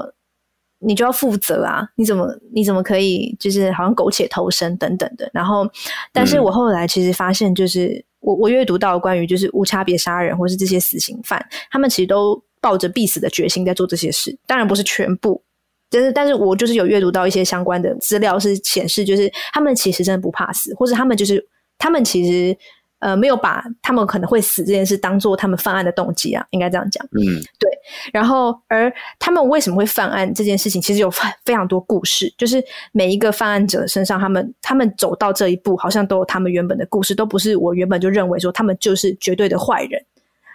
[0.78, 1.84] 你就要负责啊！
[1.96, 5.28] 你怎么你怎么可以就是好像苟且偷生等等的？
[5.34, 5.68] 然后，
[6.12, 14.38] 但是我后来其实发现，就是、嗯、我我阅读到关于就是无差别杀人或是这些死刑犯，他们其实都抱着必死的决心在做这些事。
[14.46, 15.42] 当然不是全部。
[15.90, 21.44] 但是，但是我就是有阅读到一些相关的资料，是显示，就是他们其实真的不怕死，或者他们就是
[21.78, 22.56] 他们其实
[23.00, 27.04] 呃没有把他们可能会死这件事当做他们犯案的动机啊，应该这样讲。
[27.06, 27.68] 嗯，对。
[28.12, 31.10] 然后，而他们为什么会犯案这件事情，其实有
[31.44, 40.00] 非常多故事，就是每一个犯案者身上，他们他们走到这一步，好像都有他们原本的故事，都不是我原本就认为说他们就是绝对的坏人，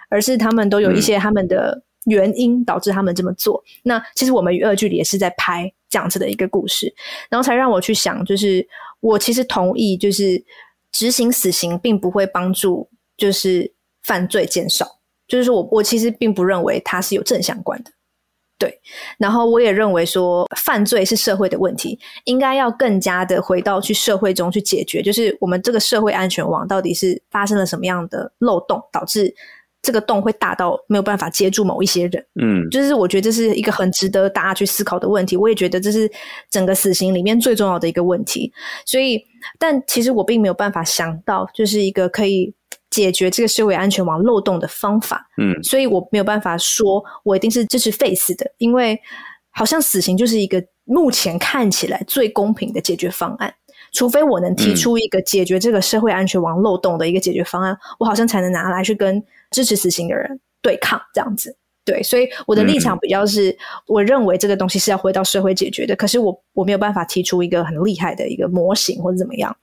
[0.10, 1.84] 而是他们都有一些他们的。
[2.06, 3.64] 原因导致他们这么做。
[3.84, 6.94] 那其实我们与恶距离也是在拍这样子的一个故事，
[7.30, 8.68] 然后才让我去想，就是
[9.00, 10.44] 我其实同意，就是
[10.92, 15.00] 执行死刑并不会帮助，就是犯罪减少。
[15.28, 17.92] 就是说我我其实并不认为它是有正相关的。
[18.58, 18.80] 对，
[19.18, 29.36] 然后我也认为说，犯罪是社会的问题，应该要更加的回到去社会中去解决，就是我们这个社会安全网到底是发生了什么样的漏洞，导致
[29.86, 32.26] 这个洞会大到没有办法接住某一些人。
[32.42, 35.38] 嗯，就是我觉得这是一个很值得大家去思考的问题。
[35.38, 36.12] 我也觉得这是
[36.50, 38.52] 整个死刑里面最重要的一个问题。
[38.86, 39.22] 所以，
[39.60, 42.54] 但其实我并没有办法想到，就是一个可以。
[42.92, 48.98] 解决这个社会安全网漏洞的方法，嗯，所以我没有办法说我一定是支持 Face 的，因为
[49.50, 53.54] 好像死刑就是一个目前看起来最公平的解决方案，
[53.92, 59.22] 除非我能提出一个解决这个社会安全网漏洞的一个解决方案，嗯，我好像才能拿来去跟
[59.56, 61.56] 支持死刑的人对抗，这样子。
[61.86, 63.56] 对，所以我的立场比较是，
[63.88, 69.56] 我认为这个东西是要回到社会解决的，可是我我没有办法提出一个很厉害的一个模型或者怎么样。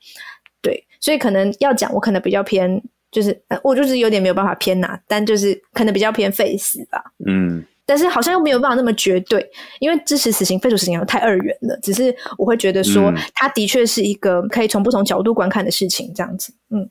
[0.63, 2.83] 对，所以可能要讲，我可能比较偏。
[3.11, 6.99] 就是我就是有点没有办法偏哪，但就是可能比较偏废死吧。
[7.27, 9.47] 嗯，但是好像又没有办法那么绝对，
[9.81, 11.79] 因为支持死刑、废除死刑又太二元了。
[11.83, 16.55] 只是我会觉得说，它的确是一个可以从不同角度观看的事情，这样子。
[16.71, 16.89] 嗯，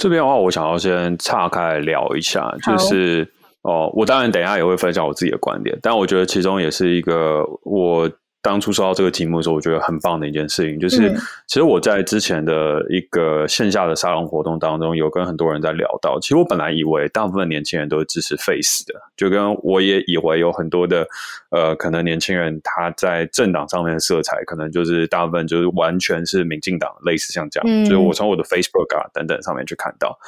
[0.00, 3.30] 这边的话，我想要先岔开来聊一下，就是
[3.62, 8.10] 哦，我当然等一下也会分享我自己的观点，但我觉得其中也是一个我。
[8.42, 11.14] 当初收到这个题目的时候，我觉得很棒的一件事情，就是
[11.46, 16.18] 其实我在之前的一个线下的沙龙活动当中，有跟很多人在聊到。
[16.20, 21.06] 其实我本来以为大部分年轻人都是支持 Face 的，就跟我也以为有很多的
[21.50, 27.68] 呃，可能年轻人他在政党上面的色彩，可能就是大部分就是完全是民进党，类似像这样。
[27.68, 30.18] 嗯，就是我从我的 Facebook 啊等等上面去看到。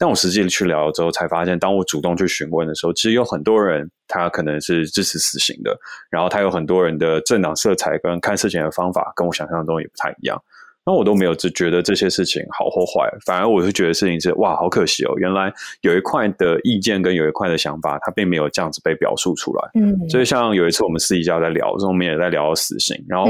[0.00, 5.78] 但我实际去聊了之后，才发现，当我主动去询问的时候，其实有很多人他可能是支持死刑的，
[6.10, 10.42] 然后他有很多人的政党色彩跟看事情的方法跟我想象中也不太一样。
[10.86, 19.70] 那我都没有只觉得这些事情好或坏，反而我是觉得事情是哇，好可惜哦，原来有一块的意见跟有一块的想法，它并没有这样子被表述出来。
[19.74, 23.28] 嗯，所以像有一次我们私底下在聊，我们也在聊死刑，然后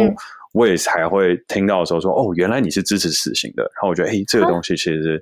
[0.52, 5.20] 我也才会听到的时候说，哦，原来你是支持死刑的，然后我觉得，诶，这个东西其实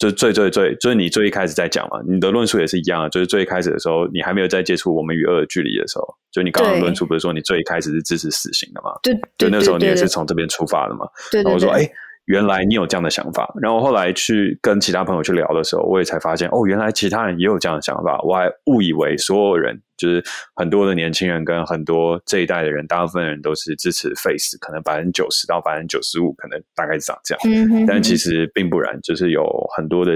[0.00, 0.06] 是。
[0.06, 3.08] 就最最最，就是你最一开始在讲嘛，你的论述也是一样的。
[3.10, 8.92] 就是最一开始的时候，你还没有在接触我们与恶的距离的时候，就你刚刚的论述不是说你最一开始是支持死刑的嘛？
[9.02, 11.06] 对，就那时候你也是从这边出发的嘛？
[11.30, 11.88] 对，然后我说，哎。
[12.28, 18.20] 原来你有这样的想法，然后后来去跟其他朋友去聊的时候，我也才发现哦，原来其他人也有这样的想法。
[18.22, 20.22] 我还误以为所有人就是
[20.54, 27.86] 很多的年轻人跟很多这一代的人，大部分人都是支持 Face，，可能百分之九十到百分之九十五，可能大概是长这样。
[27.86, 29.42] 但其实并不然，就是有
[29.74, 30.12] 很多的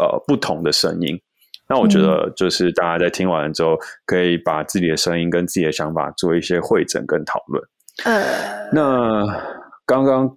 [0.00, 1.20] 呃不同的声音。
[1.68, 7.64] 那我觉得就是大家在听完了之后，可以把自己的声音跟自己的想法做一些会诊跟讨论。
[8.04, 9.26] 呃，那
[9.84, 10.36] 刚刚。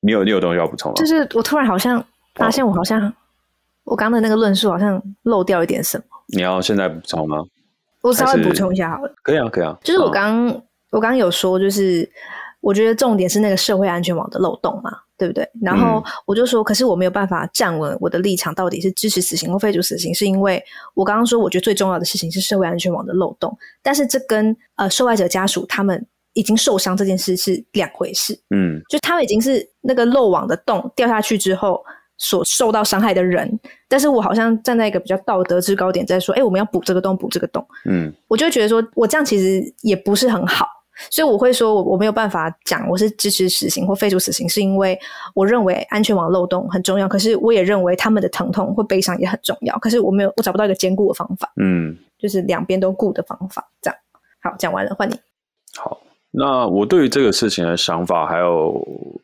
[0.00, 0.94] 你有你有东西要补充吗？
[0.96, 2.02] 就是我突然好像
[2.34, 3.12] 发现，我好像、哦、
[3.84, 6.04] 我刚的那个论述好像漏掉一点什么。
[6.28, 7.38] 你要现在补充吗？
[8.02, 9.12] 我稍微补充一下好了。
[9.22, 9.76] 可以啊，可以啊。
[9.82, 12.08] 就是我刚、哦、我刚有说，就是
[12.60, 15.48] 我觉得重点是那个社会安全网的漏洞嘛，对不对？
[15.60, 20.62] 然后我就说，可是我没有办法站稳我的立场，到底是支持死刑或废除死刑，是因为
[20.94, 26.06] 我刚刚说，我觉得最重要的事情是社会安全网的漏洞，但是这跟呃受害者家属他们。
[26.34, 31.82] 已经受伤这件事是两回事，嗯，就他们已经是那个漏网的洞掉下去之后
[32.16, 40.66] 所受到伤害的人，但是我好像站在一个比较道德制高点在说，哎，我们要补这个洞，补这个洞，嗯，我就会觉得说我这样其实也不是很好，
[41.10, 44.98] 所以我会说我我没有办法讲我是支持死刑或废除死刑，是因为
[45.34, 53.98] 我认为安全网漏洞很重要，可是我也认为他们的疼痛或悲伤也很重要，可是我没有我找不到一个兼顾的方法，嗯，就是两边都顾的方法，这样。
[54.40, 55.14] 好，讲完了，换你，
[55.76, 55.98] 好。
[56.30, 58.80] 那我对于这个事情的想法，还有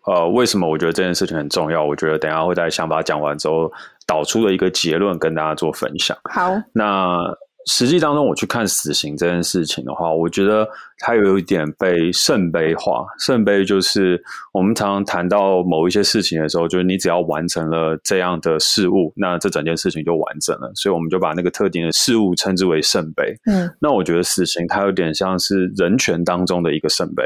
[0.07, 1.85] 呃，为什么我觉得这件事情很重要？
[1.85, 3.71] 我觉得等一下会在想法讲完之后
[4.07, 6.17] 导出的一个结论，跟大家做分享。
[6.25, 7.37] 好，那。
[7.67, 13.05] 实际当中，我去看死刑这件事情的话，我觉得它有一点被圣杯化。
[13.19, 14.23] 圣杯就是
[14.53, 20.71] 我们常常谈到某一些事情的时候，就是你只要完成了这样的事物，那这整件事情就完整了。
[20.75, 23.35] 所以我们就把那个特定的事物称之为圣杯。
[23.51, 27.25] 嗯，那我觉得死刑它有点像是人权当中的一个圣杯。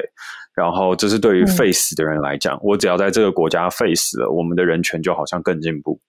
[0.55, 6.01] 然后这是对于废死的人来讲，嗯，我只要在这个国家废死了，我们的人权就好像更进步。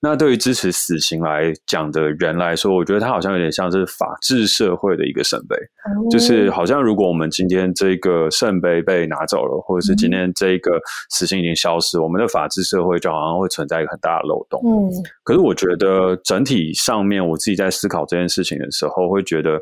[0.00, 10.80] 那对于支持死刑来讲的人来说，我觉得他好像有点像是法治社会的一个圣杯，嗯，就是好像如果我们今天这个圣杯被拿走了，或者是今天这个
[11.10, 14.60] 死刑已经消失，嗯，我们的法治社会就好像会存在一个很大的漏洞。
[14.64, 14.90] 嗯，
[15.24, 19.58] 可是我觉得整体上面，我自己在思考这件事情的时候，会觉得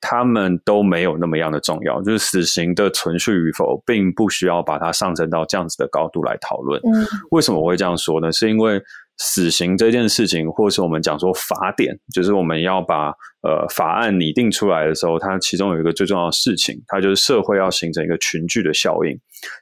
[0.00, 6.80] 他们都没有那么样的重要，就是死刑的存续与否，并不需要把它上升到这样子的高度来讨论。
[6.84, 8.30] 嗯，为什么我会这样说呢？
[8.32, 8.80] 是因为
[9.22, 13.08] 死刑这件事情，或是我们讲说法典，就是我们要把
[13.42, 19.14] 呃法案拟定出来的时候，它其中有一个最重要的事情，它就是社会要形成一个群聚的效应，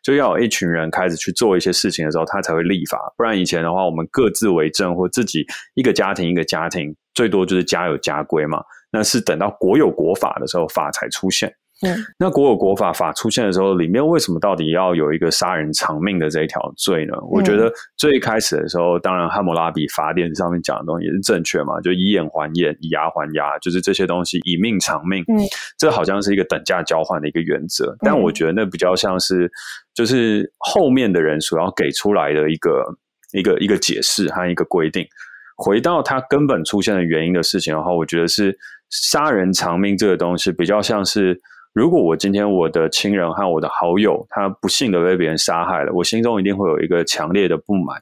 [0.04, 2.98] 就要有一群人开始去做一些事情的时候，它才会立法。
[3.16, 5.44] 不然以前的话，我们各自为政，或自己
[5.74, 8.62] 一个家庭一个家庭，最多就是家有家规嘛。
[8.92, 11.52] 那是等到国有国法的时候，法才出现。
[11.86, 17.14] 嗯，那国有国法法出现的时候，里面为什么到底要有一个杀人偿命的这一条罪呢？
[17.30, 25.22] 我觉得最开始的时候，当然汉谟拉比法典上面讲的东西也是正确嘛，就以眼还眼，以牙还牙，就是这些东西以命偿命。
[25.28, 25.38] 嗯，
[25.78, 29.48] 这好像是一个等价交换的一个原则，但我觉得那比较像是
[29.94, 32.84] 就是后面的人所要给出来的一个
[33.32, 35.06] 一个一个解释和一个规定。
[35.56, 38.58] 回到它根本出现的原因的事情的话，我觉得是
[38.90, 41.40] 杀人偿命这个东西比较像是。
[41.78, 47.96] 如果我今天我的亲人和我的好友他不幸的被别人杀害了，我心中一定会有一个强烈的不满。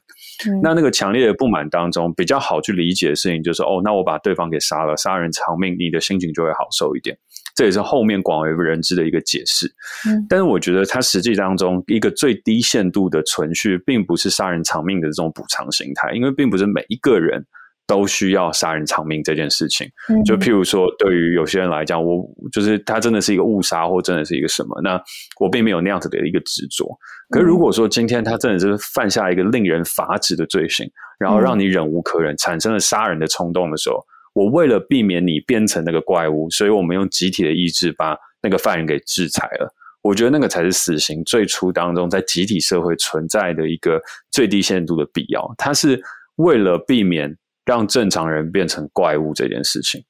[0.47, 7.15] 嗯、那那个强烈的不满当中，比较好去理解的事情就是，哦，那我把对方给杀了，杀人偿命，你的心情就会好受一点。
[7.55, 9.67] 这也是后面广为人知的一个解释。
[10.09, 17.45] 嗯、但是我觉得它实际当中一个最低限度的存续，并不是杀人偿命的这种补偿形态，因为并不是每一个人。
[17.87, 19.89] 都需要杀人偿命这件事情，
[20.25, 25.01] 就譬如说，对于有些人来讲，我就是他真的是一个误杀，或真的是一个什么，那
[25.39, 26.85] 我并没有那样子的一个执着。
[27.29, 30.85] 可是如果说今天他真的是犯下一个令人发指的罪行，
[31.17, 39.73] 然后让你忍无可忍，产生了杀人的冲动的时候，我为了避免你变成那个怪物，所以我们用集体的意志把那个犯人给制裁了。
[40.01, 46.01] 我觉得那个才是死刑最初当中在集体社会存在的一个最低限度的必要，它是
[46.35, 47.33] 为了避免。
[47.67, 50.01] 让正常人变成怪物这件事情，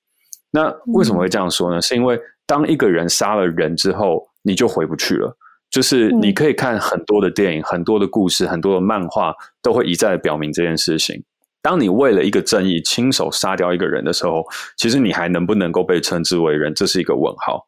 [0.51, 1.81] 那为什么会这样说呢？
[1.81, 5.35] 是因为当一个人杀了人之后，你就回不去了。
[5.71, 11.21] 就是你可以看很多的电影、很多的故事、很多的漫画，都会一再的表明这件事情。
[11.63, 14.45] 当你为了一个正义亲手杀掉一个人的时候，
[14.77, 17.65] 其实你还能不能够被称之为人，这是一个问号。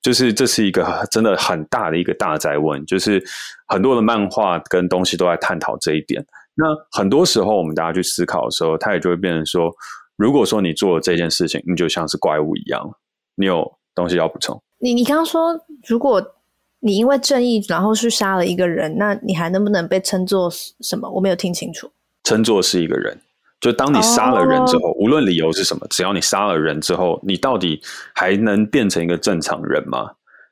[0.00, 2.84] 就是这是一个真的很大的一个大哉问。
[2.86, 3.22] 就是
[3.66, 6.24] 很多的漫画跟东西都在探讨这一点。
[6.60, 9.70] 那很多时候，我们大家去思考的时候，它也就会变成说：
[10.16, 12.90] 如果说你做了这件事情，你就像是怪物一样。
[13.36, 14.60] 你有东西要补充？
[14.78, 16.34] 你你刚刚说，如果
[16.80, 21.08] 你因为正义然后去杀了一个人，那你还能不能被称作什么？
[21.08, 21.88] 我没有听清楚。
[22.24, 23.16] 称作是一个人，
[23.60, 27.80] 就当你杀了人之后，哦、无论理由是什么，只要你杀了人之后，你到底
[28.14, 30.10] 还能变成一个正常人吗？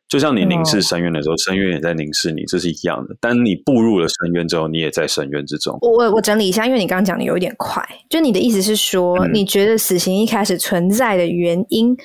[0.09, 3.17] 就像你凝视深渊的时候，深渊也在凝视你，这是一样的。
[3.21, 5.77] 但你步入了深渊之后，你也在深渊之中。
[5.81, 7.85] 我我我整理一下，因为你刚刚讲的有一点快。
[8.09, 11.97] 就你的意思是说，嗯、你觉得死刑一开始存在的原因，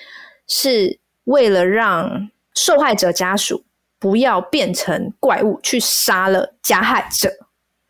[0.48, 3.64] 是为了让受害者家属
[4.00, 7.30] 不要变成怪物去杀了加害者，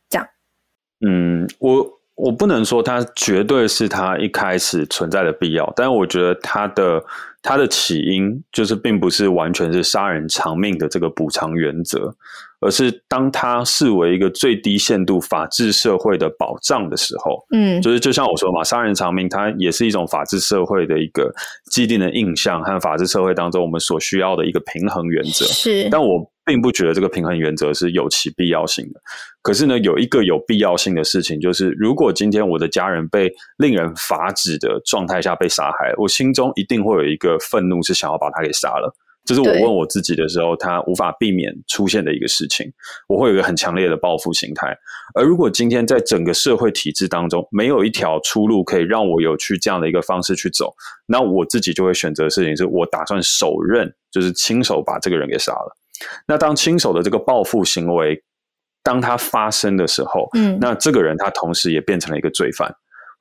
[0.09, 0.27] 这样？
[1.07, 7.01] 嗯，我我不能说它绝对是它一开始存在的必要，但是我觉得它的。
[7.41, 12.13] 它的起因就是并不是完全是杀人偿命的这个补偿原则，
[12.59, 21.33] 而是当它视为一个最低限度法治社会的保障的时候，嗯，就是就像我说嘛，杀人偿命它也是一种法治社会的一个
[21.71, 25.45] 既定的印象和法治社会当中我们所需要的一个平衡原则。
[25.45, 26.29] 是，但我。
[26.45, 28.99] 并不觉得这个平衡原则是有其必要性的，
[29.41, 38.95] 可是呢，有一个有必要性的事情，就是如果今天我的家人被令人发指的状态下被杀害，我心中一定会有一个愤怒，是想要把他给杀了。
[39.23, 42.65] 这是我问我自己的时候，他无法避免出现的一个事情。
[43.07, 44.75] 我会有一个很强烈的报复心态。
[45.13, 50.73] 而如果今天在整个社会体制当中，没有一条出路可以让我有去这样的一个方式去走，
[51.05, 55.77] 那我自己就会选择的事情是我打算手刃，就是亲手把这个人给杀了。
[56.27, 58.21] 那当亲手的这个报复行为，
[58.83, 62.73] 当他发生的时候，嗯，那这个人他同时也变成了一个罪犯，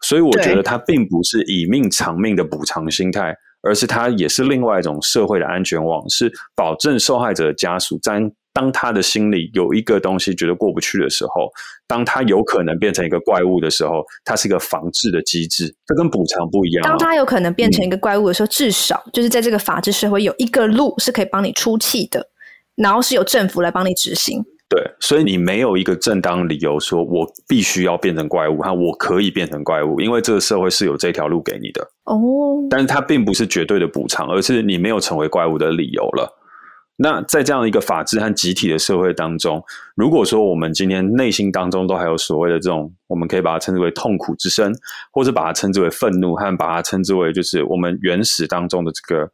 [0.02, 8.20] 所以我觉得他并不是以命偿命的补偿心态，而是他也是另外一种社会的安全网，是保证受害者的家属在
[8.52, 11.48] 当他的心里有一个东西觉得过不去的时候，
[11.86, 16.82] 当他有可能变成一个怪物的时候，它是一个防治的机制，这跟补偿不一样。
[16.82, 22.29] 当他有可能变成一个怪物的时候，嗯，至少就是在这个法治社会有一个路是可以帮你出气的。
[22.82, 32.66] 然后是由政府来帮你执行，对，所以你没有一个正当理由说我必须要变成怪物，哈，我可以变成怪物，因为这个社会是有这条路给你的哦。
[32.70, 36.34] 但是它并不是绝对的补偿，而是你没有成为怪物的理由了。
[36.96, 39.62] 那在这样一个法治和集体的社会当中，
[39.94, 44.72] 如果说我们今天内心当中都还有所谓的这种，我们可以把它称之为痛苦之声，
[45.12, 49.30] 或者把它称之为愤怒，和把它称之为就是我们原始当中的这个。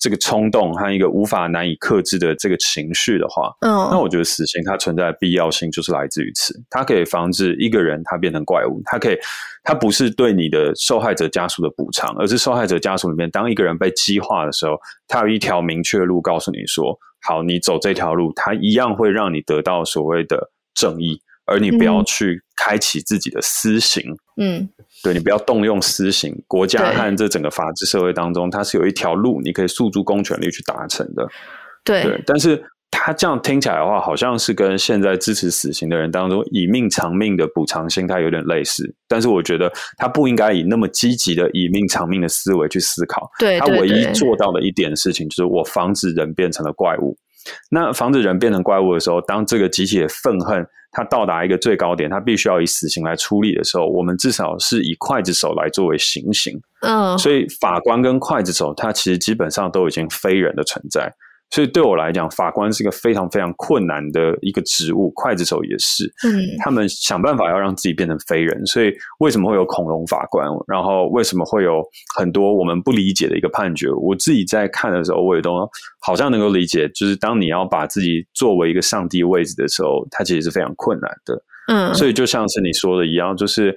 [0.00, 9.18] 这个冲动和一个无法难以克制的这个情绪的话，嗯，那我觉得死刑它存在的必要性就是来自于此，它可以防止一个人他变成怪物，它可以，
[9.62, 14.72] 它不是对你的受害者家属的补偿，而是受害者家属里面，当一个人被激化的时候，
[15.06, 21.20] 他有一条明确的路告诉你说，好，你走这条路，它一样会让你得到所谓的正义，
[21.50, 24.02] 而你不要去开启自己的私刑，
[24.40, 24.68] 嗯。
[25.02, 31.26] 对，你不要动用私刑，国家和这整个法治社会当中，它是有一条路，你可以诉诸公权力去达成的。
[31.82, 38.94] 对，对，但是他这样听起来的话，好像是跟现在支持死刑的人当中以命偿命的补偿心态有点类似。
[39.08, 43.26] 但是我觉得他不应该以那么积极的以命偿命的思维去思考。
[43.38, 47.16] 对，他唯一做到的一点事情就是我防止人变成了怪物。
[47.70, 50.66] 那防止人变成怪物的时候，当这个集体的愤恨。
[50.92, 56.60] 他到达一个最高点，他必须要以死刑来处理的时候，我们至少是以刽子手来作为行刑。
[56.80, 61.12] 嗯，所以法官跟刽子手，他其实基本上都已经非人的存在。
[61.50, 66.04] 所以对我来讲，法官是一个非常非常困难的一个职务，刽子手也是。
[66.24, 68.64] 嗯，他们想办法要让自己变成非人。
[68.66, 70.46] 所以为什么会有恐龙法官？
[70.68, 71.82] 然后为什么会有
[72.16, 73.90] 很多我们不理解的一个判决？
[73.90, 75.68] 我自己在看的时候，我也都
[76.00, 76.88] 好像能够理解。
[76.90, 81.42] 就是当你要把自己作为一个上帝位置的时候，它其实是非常困难的。
[81.66, 83.76] 嗯，所以就像是你说的一样，就是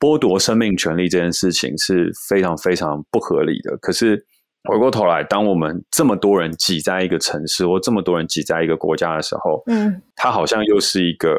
[0.00, 3.76] 剥夺生命权利这件事情是非常非常不合理的。
[3.76, 4.26] 可是。
[4.64, 11.30] 回过头来，当我们这么多人挤在一个城市，或这么多人挤在一个国家的时候，嗯，它好像又是一个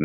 [0.00, 0.04] 嗯，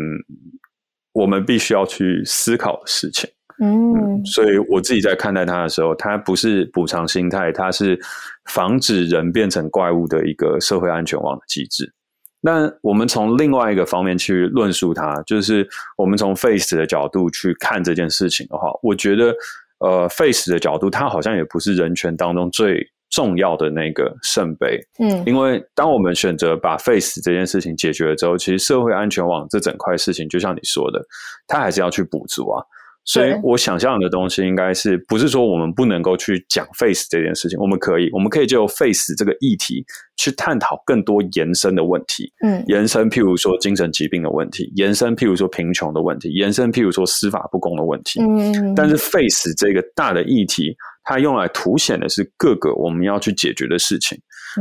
[1.12, 3.28] 我们必须要去思考的事情，
[3.60, 7.98] 嗯，嗯，所以我自己在看待它的时候，它不是补偿心态，它是
[8.44, 11.92] 防止人变成怪物的一个社会安全网的机制。
[12.40, 19.34] 那我们从另外一个方面去论述它，就是我们从 FACE 的角度去看这件事情的话，我觉得。
[19.78, 24.78] 呃，FACE 的角度，它好像也不是人权当中最重要的那个圣杯。
[24.98, 31.00] 嗯，因为当我们选择把 FACE 这件事情解决了之后，其实社会安全网这整块事情，就像你说的，
[31.46, 32.62] 它还是要去补足啊。
[33.10, 37.58] 所以我想象的东西应该是不是说我们不能够去讲 FACE 这件事情？
[37.58, 39.82] 我们可以，我们可以就 FACE 这个议题
[40.18, 42.30] 去探讨更多延伸的问题。
[42.44, 48.20] 嗯，延伸譬如说精神疾病的问题，延伸譬如说贫穷的问题，延伸譬如说司法不公的问题。
[48.20, 54.18] 嗯，但是 FACE 这个大的议题，它用来凸显的是各个我们要去解决的事情。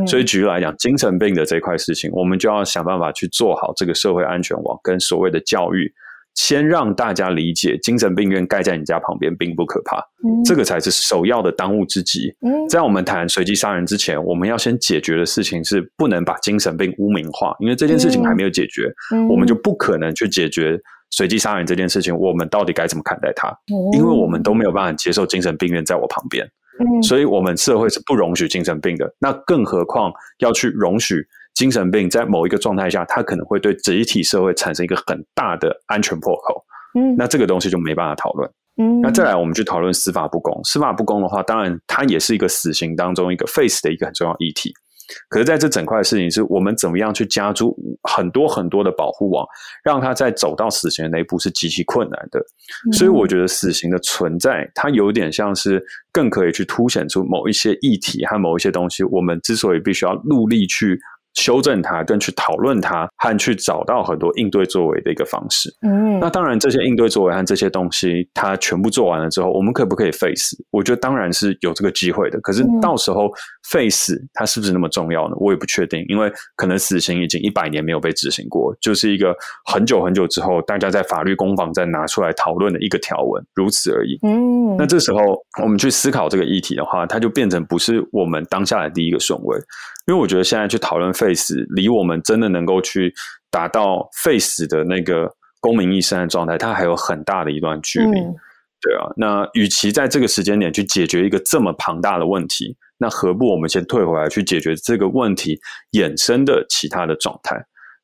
[0.08, 5.92] 所以举例来讲，精神病的这块事情，我们就要想办法去做好这个社会安全网跟所谓的教育。
[6.38, 12.32] 先让大家理解，精神病院盖在你家旁边并不可怕，嗯，这个才是首要的当务之急。
[12.46, 18.84] 嗯，在我们谈随机杀人之前，我们要先解决的事情是不能把精神病污名化，因为这件事情还没有解决，
[19.16, 20.80] 嗯，我们就不可能去解决
[21.10, 22.16] 随机杀人这件事情。
[22.16, 23.52] 我们到底该怎么看待它？
[23.94, 26.46] 因为我们都没有办法接受精神病院在我旁边，
[26.80, 29.12] 嗯，所以我们社会是不容许精神病的。
[29.20, 31.26] 那更何况要去容许。
[31.58, 36.64] 精神病在某一个状态下，它可能会对集体社会产生一个很大的安全破口。
[36.94, 38.48] 嗯，那这个东西就没办法讨论。
[38.80, 40.64] 嗯，那再来，我们去讨论司法不公。
[40.64, 44.72] 司法不公的话，当然它也是一个死刑当中一个 face 的一个很重要议题。
[45.30, 49.44] 可是，在这整块的事情，是我们怎么样去加诸很多很多的保护网，
[49.84, 52.40] 让它在走到死刑的那一步是极其困难的。
[52.92, 59.04] 所以，我觉得死刑的存在，它有点像是更可以去凸显出某一些议题和某一些东西。
[59.06, 61.00] 我们之所以必须要努力去。
[61.38, 65.70] 修正它，跟去讨论它，和去找到很多应对作为的一个方式。
[65.82, 70.58] 嗯，那当然，这些应对作为和这些东西，它全部做完了之后，我们可不可以 face？
[70.72, 72.40] 我觉得当然是有这个机会的。
[72.42, 73.32] 可是到时候
[73.72, 75.36] face 它是不是那么重要呢？
[75.40, 79.36] 我也不确定，因为可能死刑已经一百年没有被执行过，就是一个
[79.66, 84.18] 很久很久之后，大家在法律攻防再拿出来讨论的一个条文，如此而已。
[84.24, 85.20] 嗯，那这时候
[85.62, 89.58] 我们去思考这个议题的话，它就变成不是我们当下的第一个顺位。
[90.08, 91.27] 因为我觉得现在去讨论 FACE，
[91.70, 93.14] 离我们真的能够去
[93.50, 98.20] 达到 FACE 的那个公民意识的状态，它还有很大的一段距离。
[98.20, 98.36] 嗯、
[98.82, 105.60] 对啊，那与其在这个时间点去解决一个这么庞大的问题，那何不我们先退回来去解决这个问题
[105.94, 107.56] 衍生的其他的状态？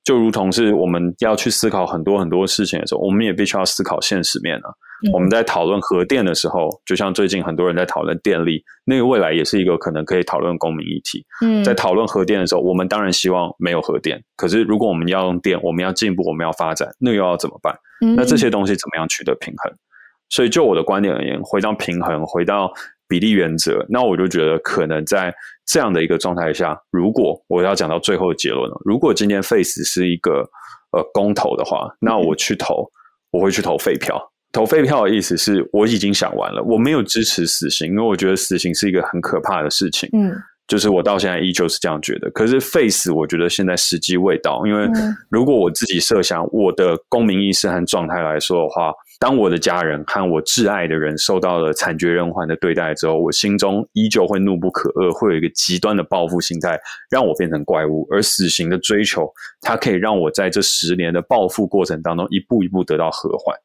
[0.03, 4.69] 就如同是我们要去思考很多很多事情的时候，我们也必须要思考现实面啊。
[5.05, 11.25] 嗯、我们在讨论核电的时候，就像最近很多人在讨论电力，那个未来也是一个可能可以讨论公民议题。
[11.41, 14.21] 嗯，在讨论核电的时候，我们当然希望没有核电。
[14.35, 17.73] 可是如果我们要用电，我们要进步，我们要发展，那又要怎么办？
[18.01, 19.73] 嗯、那这些东西怎么样取得平衡？
[20.29, 22.71] 所以就我的观点而言，回到平衡，回到
[23.13, 25.31] 比例原则，那我就觉得可能在
[25.67, 30.39] 这样的一个状态下，如果我要讲到最后的结论了，如果今天 FACE 是一个
[30.93, 32.89] 呃公投的话，那我去投，
[33.31, 34.19] 我会去投废票。
[34.51, 40.09] 投废票的意思是我已经想完了，我没有支持死刑，因为我觉得死刑是一个很可怕的事情。
[40.13, 40.33] 嗯，
[40.67, 42.31] 就是我到现在依旧是这样觉得。
[42.31, 44.89] 可是 face，我觉得现在时机未到，因为
[45.29, 48.91] 如果我自己设想我的公民意识和状态来说的话，
[49.23, 56.77] 当我的家人和我挚爱的人受到了惨绝人寰的对待之后，我心中依旧会怒不可遏，会有一个极端的报复心态，
[57.09, 58.05] 让我变成怪物。
[58.11, 63.57] 而死刑的追求，它可以让我在这十年的报复过程当中一步一步得到和缓。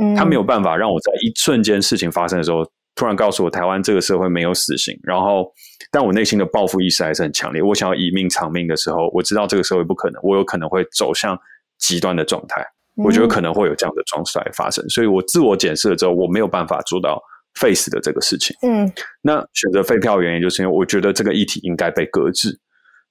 [0.00, 4.96] 嗯，他没有办法让我在一瞬间事情发生的时候，突然告诉我台湾这个社会没有死刑。
[5.02, 5.52] 然后，
[5.90, 7.60] 但我内心的报复意识还是很强烈。
[7.60, 11.36] 我想要以命偿命的时候，我知道这个社会不可能，我有可能会走向
[11.80, 12.64] 极端的状态。
[12.96, 17.22] 我觉得可能会有这样的状态发生，所以我自我检视了之后，我没有办法做到
[17.54, 18.56] face 的这个事情。
[18.62, 22.58] 嗯，那选择废票的原因就是因为我觉得这个议题应该被搁置，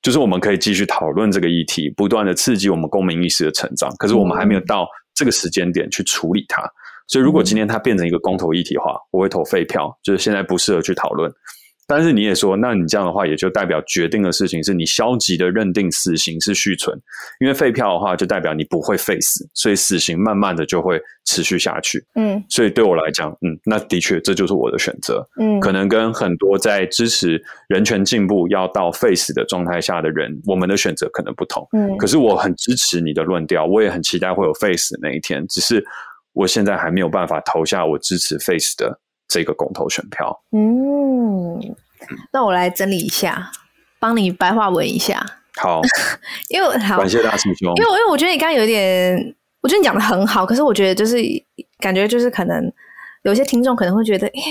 [0.01, 3.89] 就是我们可以继续讨论这个议题，不断的刺激我们公民意识的成长。
[3.97, 4.87] 可是我们还没有到。
[5.13, 6.63] 这个时间点去处理它，
[7.05, 11.29] 所以如果今天它变成一个公投议题的话，我会投废票，就是现在不适合去讨论。
[11.91, 16.97] 但是你也说，那你这样的话，也就代表决定的事情是你消极的认定死刑是续存，
[17.41, 22.01] 因为废票的话就代表你不会废死，所以死刑慢慢的就会持续下去。
[22.15, 25.21] 嗯，所以对我来讲，嗯，那的确这就是我的选择。
[25.37, 31.67] 嗯，可能跟很多在支持人权进步要到废死的状态下的人，我们的选择可能不同。
[31.73, 35.83] 嗯，可是我很支持你的论调，我也很期待会有废死的那一天，只是
[36.31, 38.97] 我现在还没有办法投下我支持废死的。
[39.33, 41.57] 这个公投选票，嗯，
[42.31, 43.51] 那我来整理一下，
[43.99, 45.25] 帮你白话文一下。
[45.61, 45.81] 好，
[46.49, 47.71] 因为好，感谢大师兄。
[47.75, 51.17] 因为，因为我觉得你刚刚有点，我觉得你讲的很好，可是我觉得就是
[51.79, 52.71] 感觉就是可能
[53.23, 54.41] 有些听众可能会觉得，哎，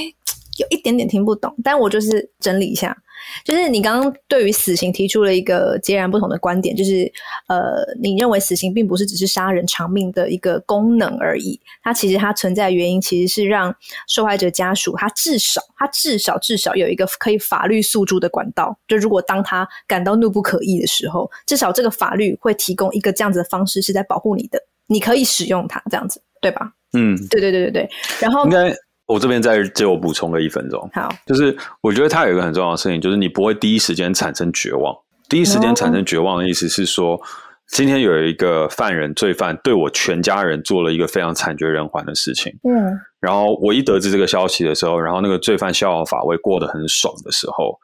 [0.59, 1.55] 有一点点听不懂。
[1.65, 2.97] 但我就是整理一下。
[3.45, 7.11] 就是你刚刚对于死刑提出了一个截然不同的观点，就是
[7.49, 13.75] 呃，你认为死刑并不是只是杀人偿命的一个功能而已，它其实它存在的原因其实是让
[14.09, 26.73] 受害者家属他至少他至少至少有一个可以法律诉诸的管道，就如果当他感到怒不可遏的时候，至少这个法律会提供一个这样子的方式是在保护你的，你可以使用它这样子，对吧？
[26.93, 27.91] 嗯，对对对对对，
[28.21, 28.75] 然后应该。
[29.13, 34.95] 我这边再借我补充个一分钟，好，就是我觉得它有一个很重要的事情，就是你不会第一时间产生绝望。
[35.29, 37.21] 第一时间产生绝望的意思是说，
[37.69, 47.79] 今天有一个犯人、罪犯对我全家人做了一个非常惨绝人寰的事情，嗯，然后我一得知这个消息的时候，然后那个罪犯逍遥法外过得很爽的时候，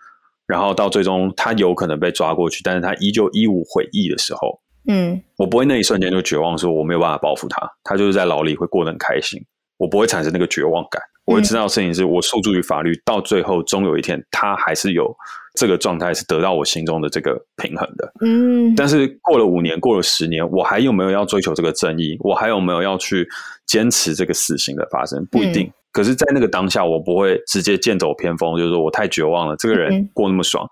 [0.46, 9.40] 然后到最终他有可能被抓过去，但是他依旧一无悔意的时候，嗯，我不会那一瞬间就绝望，说我没有办法报复他，他就是在牢里会过得很开心，
[9.76, 11.02] 我不会产生那个绝望感。
[11.26, 15.14] 我会知道的事情是我诉诸于法律，到最后终有一天，他还是有
[15.54, 18.12] 这个状态是得到我心中的这个平衡的。
[18.20, 22.16] 嗯，但是过了五年，过了十年，我还有没有要追求这个正义？
[22.20, 23.28] 我还有没有要去
[23.66, 25.26] 坚持这个死刑的发生？
[25.26, 25.70] 不一定。
[25.90, 29.56] 可是，在那个当下，我不会直接剑走偏锋，就是说我太绝望了。
[29.56, 30.64] 这个人过那么爽，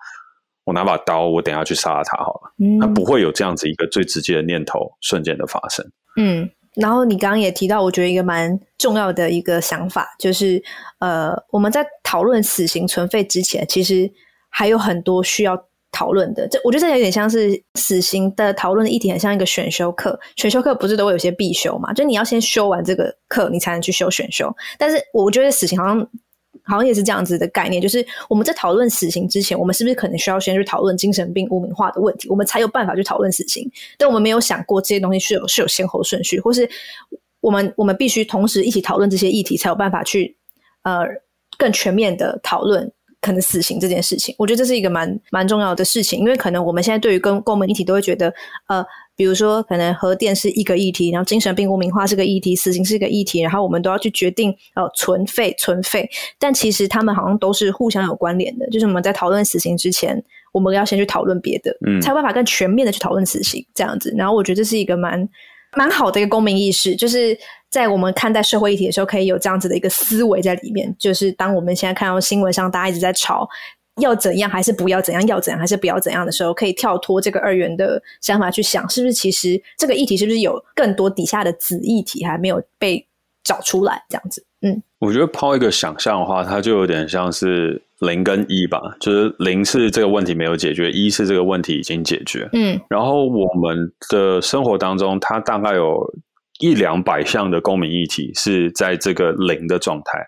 [0.65, 2.53] 我拿把刀，我等下去杀了他好了。
[2.81, 5.85] 他不会有这样子一个最直接的念头瞬间的发生。
[6.17, 6.49] 嗯。
[6.75, 10.63] 然后你刚刚也提到，我觉得一个蛮重要的一个想法，就是
[10.99, 14.11] 呃，我们在讨论死刑存废之前，其实
[14.49, 15.57] 还有很多需要
[15.93, 16.49] 讨论的。
[16.49, 20.19] 这我觉得这有点像是死刑的讨论的议题，很像一个选修课。
[20.37, 21.93] 选修课不是都会有些必修嘛？
[21.93, 24.55] 就你要先修完这个课，你才能去修选修。
[24.79, 26.09] 但是我觉得死刑好像。
[26.65, 33.71] 好像也是这样子的概念，就是我们在讨论死刑之前，我们是不是可能需要先去讨论精神病污名化的问题，我们才有办法去讨论死刑。
[33.99, 36.69] 但我们没有想过这些东西是有是有先后顺序，或是
[37.41, 40.37] 我们我们必须同时一起讨论这些议题，才有办法去
[40.83, 41.01] 呃
[41.59, 42.91] 更全面的讨论
[43.21, 44.35] 可能死刑这件事情。
[44.39, 48.33] 我觉得这是一个蛮蛮重要的事情，因为可能我们现在对于跟公民议题都会觉得
[48.69, 48.85] 呃。
[49.17, 56.09] 比如说，可能核电是一个议题，然后精神病污名化是个议题，死刑是一个议题，然后我们都要去决定呃存废存废。
[56.39, 60.21] 但其实他们好像都是互相有关联的，就是我们在讨论死刑之前，
[60.53, 64.13] 我们要先去讨论别的，嗯，才有办法更全面的去讨论死刑这样子。
[64.17, 65.29] 然后我觉得这是一个蛮
[65.77, 67.39] 蛮好的一个公民意识，就是
[67.71, 70.93] 在我们看待社会议题的时候，可以有这样子的一个思维在里面。
[70.99, 73.49] 就是当我们现在看到新闻上大家一直在吵。
[74.01, 75.25] 要怎样还是不要怎样？
[75.27, 83.07] 要怎样还是不要怎样的时候，可以跳脱这个二元的想法去想，是不是其实这个议题是不是有更多底下的子议题还没有被
[83.45, 84.03] 找出来？
[84.09, 96.13] 这样子，嗯，我觉得抛一个想象的话，它就有点像是零跟一吧，就是零是这个问题没有解决，一是这个问题已经解决，嗯，然后我们的生活当中，它大概有
[96.59, 100.27] 一两百项的公民议题是在这个零的状态。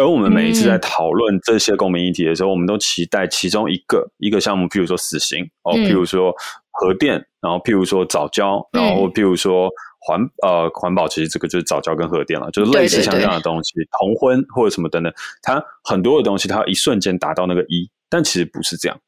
[0.00, 6.32] 而我们每一次在讨论这些公民议题的时候，嗯、我们都期待其中一个一个项目，譬如说死刑哦，譬如说
[6.70, 9.68] 核电，然后譬如说早教，然后譬如说
[10.00, 18.98] 环呃环保，其实这个就是早教跟核电了，就是类似像这样的东西，对对对同婚或者什么等等，它很多的东西，它一瞬间达到那个一，但其实不是这样。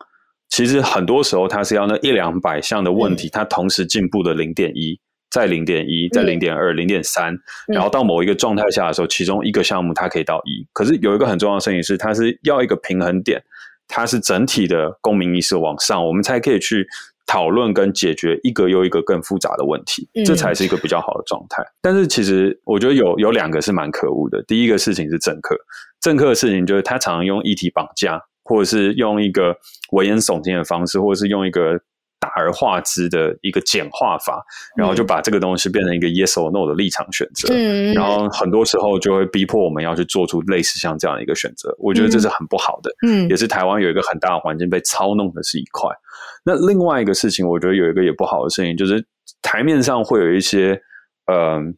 [0.50, 5.00] 其实很多时候它是要那一两百项的问题，它同时进步的零点一，
[5.32, 10.64] 再零点一，在零点二，零点三，然后到某一个状态下的时候，其中一个项目它可以到一。
[10.72, 13.42] 可是有一个很重要的事情是，它是要一个平衡点，
[13.88, 16.86] 它是整体的公民意识往上，我们才可以去。
[17.24, 21.62] 讨论跟解决一个又一个更复杂的问题，这才是一个比较好的状态。
[21.62, 24.42] 嗯、但是其实我觉得有有两个是蛮可恶的。
[24.42, 25.56] 第一个事情是政客，
[26.00, 29.56] 政客的事情就是他常常用议题绑架，或者是用一个
[29.92, 31.80] 危言耸听的方式，或者是用一个。
[32.22, 34.40] 大而化之的一个简化法，
[34.76, 41.74] 然后就把这个东西变成一个 yes or no 的立场选择，嗯，然后很多时候就会逼迫我们要去做出类似像这样的一个选择。
[41.80, 45.90] 我觉得这是很不好的，嗯，也是台湾有一个很大的环境被操弄的是一块。
[46.44, 49.04] 那另外一个事情，我觉得有一个也不好的事情，就是
[49.42, 50.80] 台面上会有一些，
[51.26, 51.74] 嗯、呃。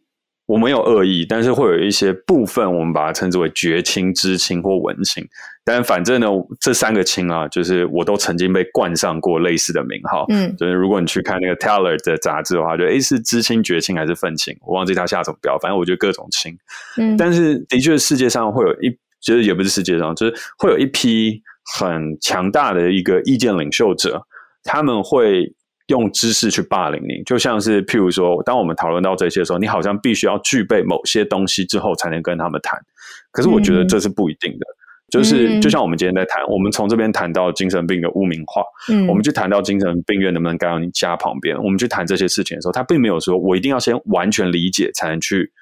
[0.46, 5.26] 我没有恶意，但是会有一些部分，我们把它称之为绝亲、知亲或文亲。
[5.64, 6.28] 但反正呢，
[6.60, 10.26] 这三个亲啊，就是我都曾经被冠上过类似的名号。
[10.28, 14.54] 嗯，就是如果你去看那个 Teller 的杂志的话，就诶是知亲、绝亲还是愤青？
[14.60, 16.54] 我忘记他下什么标，反正我觉得各种亲。
[16.98, 18.90] 嗯，但是的确，世界上会有一，
[19.22, 21.40] 就是也不是世界上，就是会有一批
[21.78, 24.22] 很强大的一个意见领袖者，
[24.62, 25.54] 他们会。
[25.88, 32.80] 用知识去霸凌你，就像是譬如说，当我们讨论到这些的时候，你好像必须要具备某些东西之后才能跟他们谈。
[33.30, 34.76] 可是我觉得这是不一定的，嗯、
[35.10, 45.52] 就是就像我们今天在谈，我们从这边谈到精神病的污名化，嗯，我们去谈到精神病院能不能盖到你家旁边，我们去谈这些事情的时候，他并没有说我一定要先完全理解才能去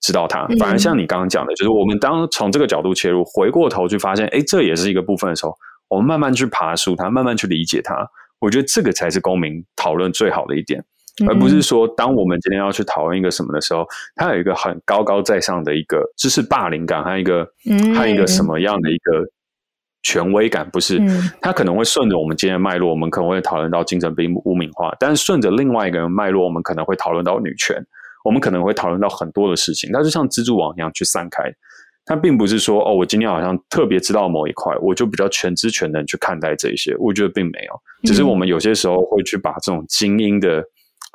[0.00, 0.46] 知道它。
[0.60, 5.56] 反而像你刚刚讲的，就是我们当从这个角度切入，回过头去发现，哎，这也是一个部分的时候，
[5.88, 8.08] 我们慢慢去爬树它，慢慢去理解它。
[8.42, 10.84] 我觉得这个才是公民讨论最好的一点，
[11.28, 13.86] 而不是说当我们今天要去讨论一个什么的时候，
[14.16, 17.48] 它有一个很高高在上的一个知识霸凌感，还有一个
[17.94, 19.24] 还有一个什么样的一个
[20.02, 21.00] 权威感，不是？
[21.40, 27.80] 它可能会顺着我们今天的脉络，我们可能会讨论到精神病污名化，但是顺着另外一个人脉络，我们可能会讨论到女权，
[28.24, 31.44] 我们可能会讨论到很多的事情，它就像蜘蛛网一样去散开。
[32.04, 36.96] 它并不是说哦，我今天好像特别知道某一块，我就比较全知全能去看待这一些。
[36.98, 40.62] 我觉得并没有，只是我们有些时候会去把这种精英的，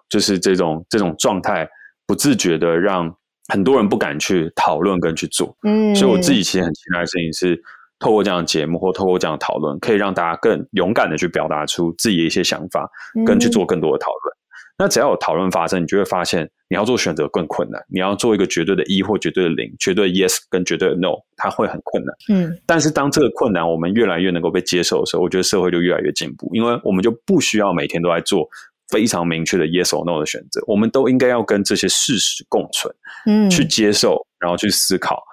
[0.09, 1.67] 就是这种这种状态，
[2.05, 3.13] 不自觉的让
[3.49, 5.55] 很多人不敢去讨论跟去做。
[5.63, 7.61] 嗯，所以我自己其实很期待的事情是，
[7.99, 12.89] 透过这样的节目或透过这样的讨论，可以让大家更勇敢的去表达出自己的一些想法，
[13.25, 14.37] 跟去做更多的讨论。
[14.77, 17.83] 那只要有讨论发生，你就会发现你要做选择更困难。
[17.89, 22.15] 你要做一个绝对的一或绝对的零，绝对 yes 跟绝对的 no，它会很困难。
[22.29, 28.47] 嗯，但是当这个困难我们越来越能够被接受的时候，我觉得社会就越来越进步，因为我们就不需要每天都在做
[28.89, 32.93] 非常明确的 yes or no 的选择，我们都应该要跟这些事实共存，
[33.25, 35.23] 嗯，去接受，然后去思考。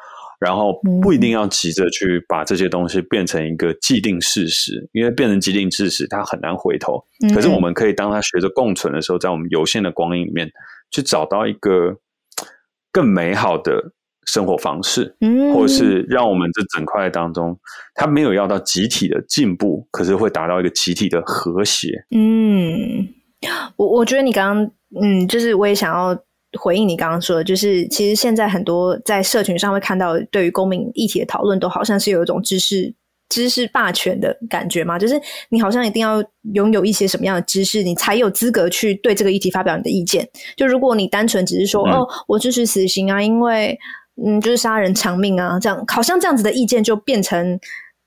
[0.44, 7.02] 然后不一定要急着去把这些东西变成一个既定事实，因为变成既定事实，它很难回头。
[7.34, 10.50] 可是我们可以当它学着共存的时候，在我们有限的光阴里面，
[10.90, 11.96] 去找到一个
[12.92, 13.92] 更美好的
[14.26, 15.16] 生活方式，
[15.54, 17.58] 或者是让我们这整块当中，
[17.94, 21.88] 它没有要到集体的进步，可是会达到一个集体的和谐。
[22.14, 23.08] 嗯，
[23.76, 24.70] 我我觉得你刚刚，
[25.00, 26.14] 嗯，就是我也想要。
[26.58, 32.94] 回应你刚刚说的，就是其实现在很多在社群上会看到，对于公民议题的讨论，都好像是有一种知识
[33.28, 40.28] 知识霸权的感觉嘛，就是你好像一定要拥有一些什么样的知识，你才有资格去对这个议题发表你的意见。
[40.56, 43.76] 就如果你单纯只是说，嗯、哦，我支持死刑啊，因为
[44.24, 47.58] 嗯，就是杀人偿命啊，这样好像这样子的意见就变成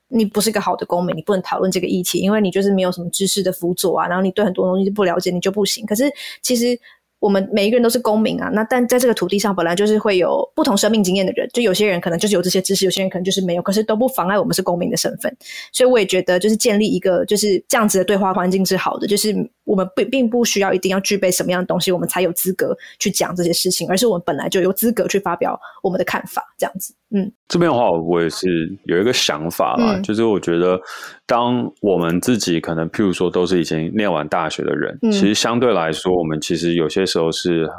[0.08, 5.86] 你不是一个好的公民，你不能讨论这个议题，因为你就是没有什么知识的辅佐啊，然后你对很多东西不了解，你就不行。
[5.86, 6.10] 可是
[6.42, 6.80] 其实。
[7.20, 15.36] 我们每一个人都是公民啊，那但在这个土地上本来就是会有不同生命经验的人，就有些人可能就是有这些知识，有些人可能就是没有，可是都不妨碍我们是公民的身份。
[15.74, 19.34] 所以我也觉得，就是建立一个就是这样子的对话环境是好的，就是
[19.68, 26.96] 我们并并不需要一定要具备什么样的东西，我们才有资格去讲这些事情，而是我们本来就有资格去发表我们的看法，这样子。
[27.10, 28.48] 嗯，这边的话，我也是
[28.86, 30.80] 有一个想法啦，嗯、就是我觉得，
[31.26, 37.70] 当我们自己可能，譬如说，都是已经念完大学的人，嗯、其实相对来说，我们其实有些时候是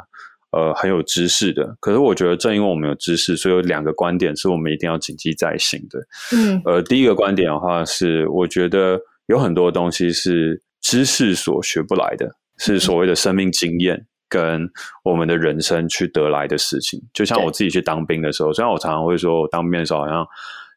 [0.51, 1.75] 呃很有知识的。
[1.79, 5.99] 可是，我觉得正因为我们有知识，所以有两个观点是我们一定要谨记在心的。
[6.35, 10.59] 嗯，呃，第一个观点的话是，我觉得有很多东西是
[10.89, 12.27] 知识所学不来的，
[12.57, 14.07] 是所谓的生命经验。
[14.31, 14.69] 跟
[15.03, 20.23] 我们的人生去得来的事情，就像我自己去当兵的时候，虽然我常常会说，我当兵的时候好像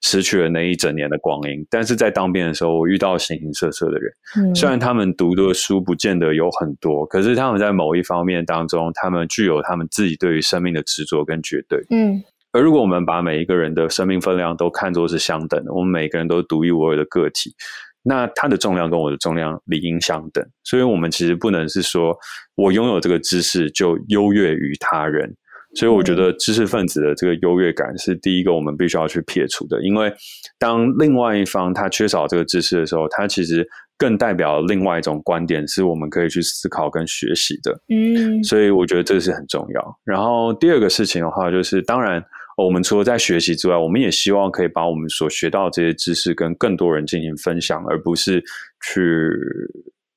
[0.01, 12.23] 失去了那一整年的光阴，但是在当兵的时候，我遇到形形色色的人，嗯，虽然他们读的书不见得有很多，可是他们在某一方面当中，他们具有他们自己对于生命的执着跟绝对，嗯。
[12.53, 17.55] 而如果我们把每一个人的生命分量都看作是相等的，我们每个人都是独一无二的个体。
[18.03, 22.17] 那它的重量跟我的重量理应相等，所以我们其实不能是说
[22.57, 25.35] 我拥有这个知识就优越于他人。
[25.75, 30.13] 所以我觉得知识分子的这个优越感是第一个我们必须要去撇除的，因为
[30.59, 37.73] 当另外一方他缺少这个知识的时候，他其实更代表另外一种观点，是我们可以去思考跟学习的。
[37.89, 39.99] 嗯，所以我觉得这是很重要。
[40.05, 42.23] 然后第二个事情的话，就是当然
[42.57, 48.43] 我们除了在学习之外，我们也希望可以把我们所学到的这些知识跟更多人进行分享，而不是
[48.81, 49.31] 去。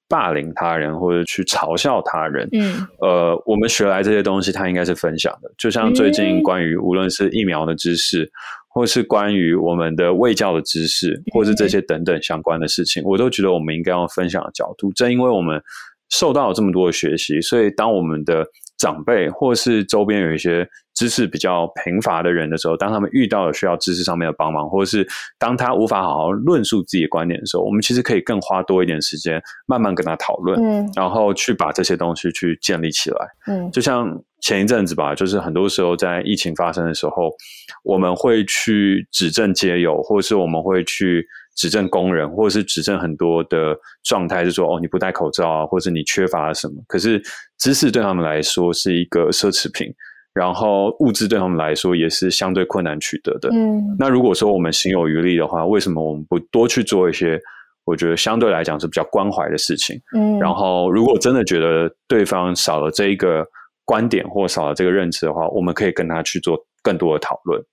[0.07, 5.51] 霸凌他人或者去嘲笑他人，嗯，呃，我们学来这些东西，它应该是分享的。
[5.57, 8.29] 就像最近关于无论是疫苗的知识，嗯、
[8.69, 14.93] 或是关于我们的卫教的知识，或是这些等等相关的事情，嗯、我都觉得我们应该要分享的角度。
[14.93, 15.59] 正因为我们
[16.11, 18.45] 受到了这么多的学习，所以当我们的
[18.77, 25.05] 长辈或是周边有一些知识比较贫乏的人的时候，当他们遇到了需要知识上面的帮忙，或者是
[25.37, 33.17] 当他无法好好论述自己的观点的时候，我们其实可以更花多一点时间，慢慢跟他讨论，嗯，然后去把这些东西去建立起来，
[33.47, 34.09] 嗯，就像
[34.41, 37.29] 前一阵子吧，就是很多时候在疫情发生的时候，
[37.83, 41.27] 我们会去指证街友，或者是我们会去。
[41.57, 43.73] 指证工人，或者是指证很多的
[44.03, 46.83] 状态，是说哦，你不戴口罩啊，或者你缺乏了什么？
[46.85, 47.23] 可是
[47.57, 49.87] 知识对他们来说是一个奢侈品，
[50.35, 53.49] 然后物质对他们来说也是相对困难取得的。
[53.53, 57.39] 嗯，那如果说我们行有余力的话，为什么我们不多去做一些
[57.85, 59.97] 我觉得相对来讲是比较关怀的事情？
[60.13, 63.47] 嗯，然后如果真的觉得对方少了这一个
[63.85, 67.63] 观点或少了这个认知的话，我们可以跟他去做更多的讨论。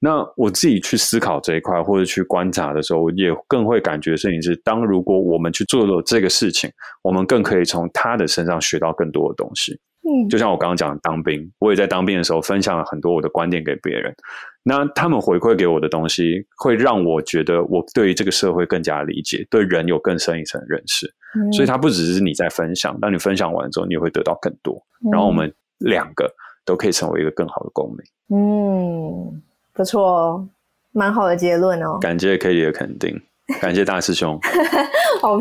[0.00, 6.68] 那我自己去思考这一块，或者去观察的时候，我也更会感觉的事情是：当如果我们去做了这个事情，
[7.02, 9.78] 我们更可以从他的身上学到更多的东西。
[10.06, 14.14] 嗯，就像我刚刚讲的当兵，我也在当兵的时候分享了很多我的观点给别人。
[14.62, 21.06] 那他们回馈给我的东西，会让我觉得我对于这个社会更加理解，对人有更深一层认识。
[21.38, 24.82] 嗯，所以它不只是你在分享，当你分享完之后，你也会得到更多。
[25.10, 26.30] 然后我们两个
[26.64, 28.38] 都可以成为一个更好的公民。
[28.38, 29.42] 嗯，
[29.72, 30.46] 不错，
[30.92, 31.98] 蛮好的结论哦。
[32.00, 33.20] 感谢 Cady 的肯定，
[33.60, 34.38] 感谢大师兄。
[35.20, 35.40] 好好，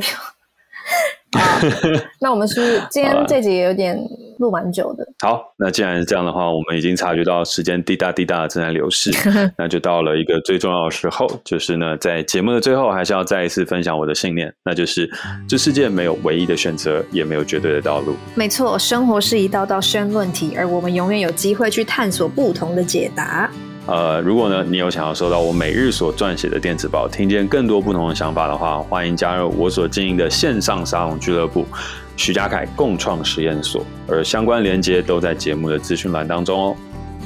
[2.20, 3.98] 那我们是今天这集也有点
[4.40, 5.06] 录蛮久的？
[5.20, 9.12] 好，那既然是这样的话，我们已经察觉到时间滴答滴答正在流逝，
[9.58, 15.10] 那就到了一个最重要的时候，就是呢，在节目的最后，还是要再一次分享我的信念，那就是
[15.48, 18.16] 这世界没有唯一的选择，也没有绝对的道路。
[18.36, 23.50] 没错，生活是一道道申论题，而我们永远有机会去探索不同的解答。
[23.86, 31.66] 呃，如果呢，你有想要收到我每日所撰写的电子报，听见更多不同的想法的话，欢迎加入我所经营的线上沙龙俱乐部——
[32.16, 36.76] 徐家凯共创实验所，而相关连接都在节目的资讯栏当中哦。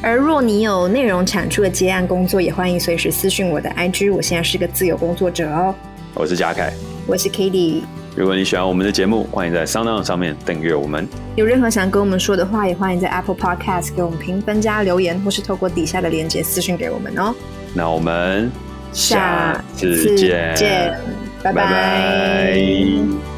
[0.01, 5.76] 而若你有内容产出的接案工作，也欢迎随时私讯我的 IG，我现在是个自由工作者哦。
[6.16, 6.74] 我是嘉凯，
[7.05, 7.84] 我是 Cady。
[8.18, 11.07] 如果你喜欢我们的节目，欢迎在 SoundOn 上面订阅我们。
[11.36, 17.32] 有任何想跟我们说的话，也欢迎在 Apple Podcast 给我们评分加留言，或是透过底下的链接私信给我们哦。
[17.76, 18.51] 那我们
[18.91, 20.99] 下次见，次见，
[21.43, 21.63] 拜拜。
[21.63, 23.36] 拜拜。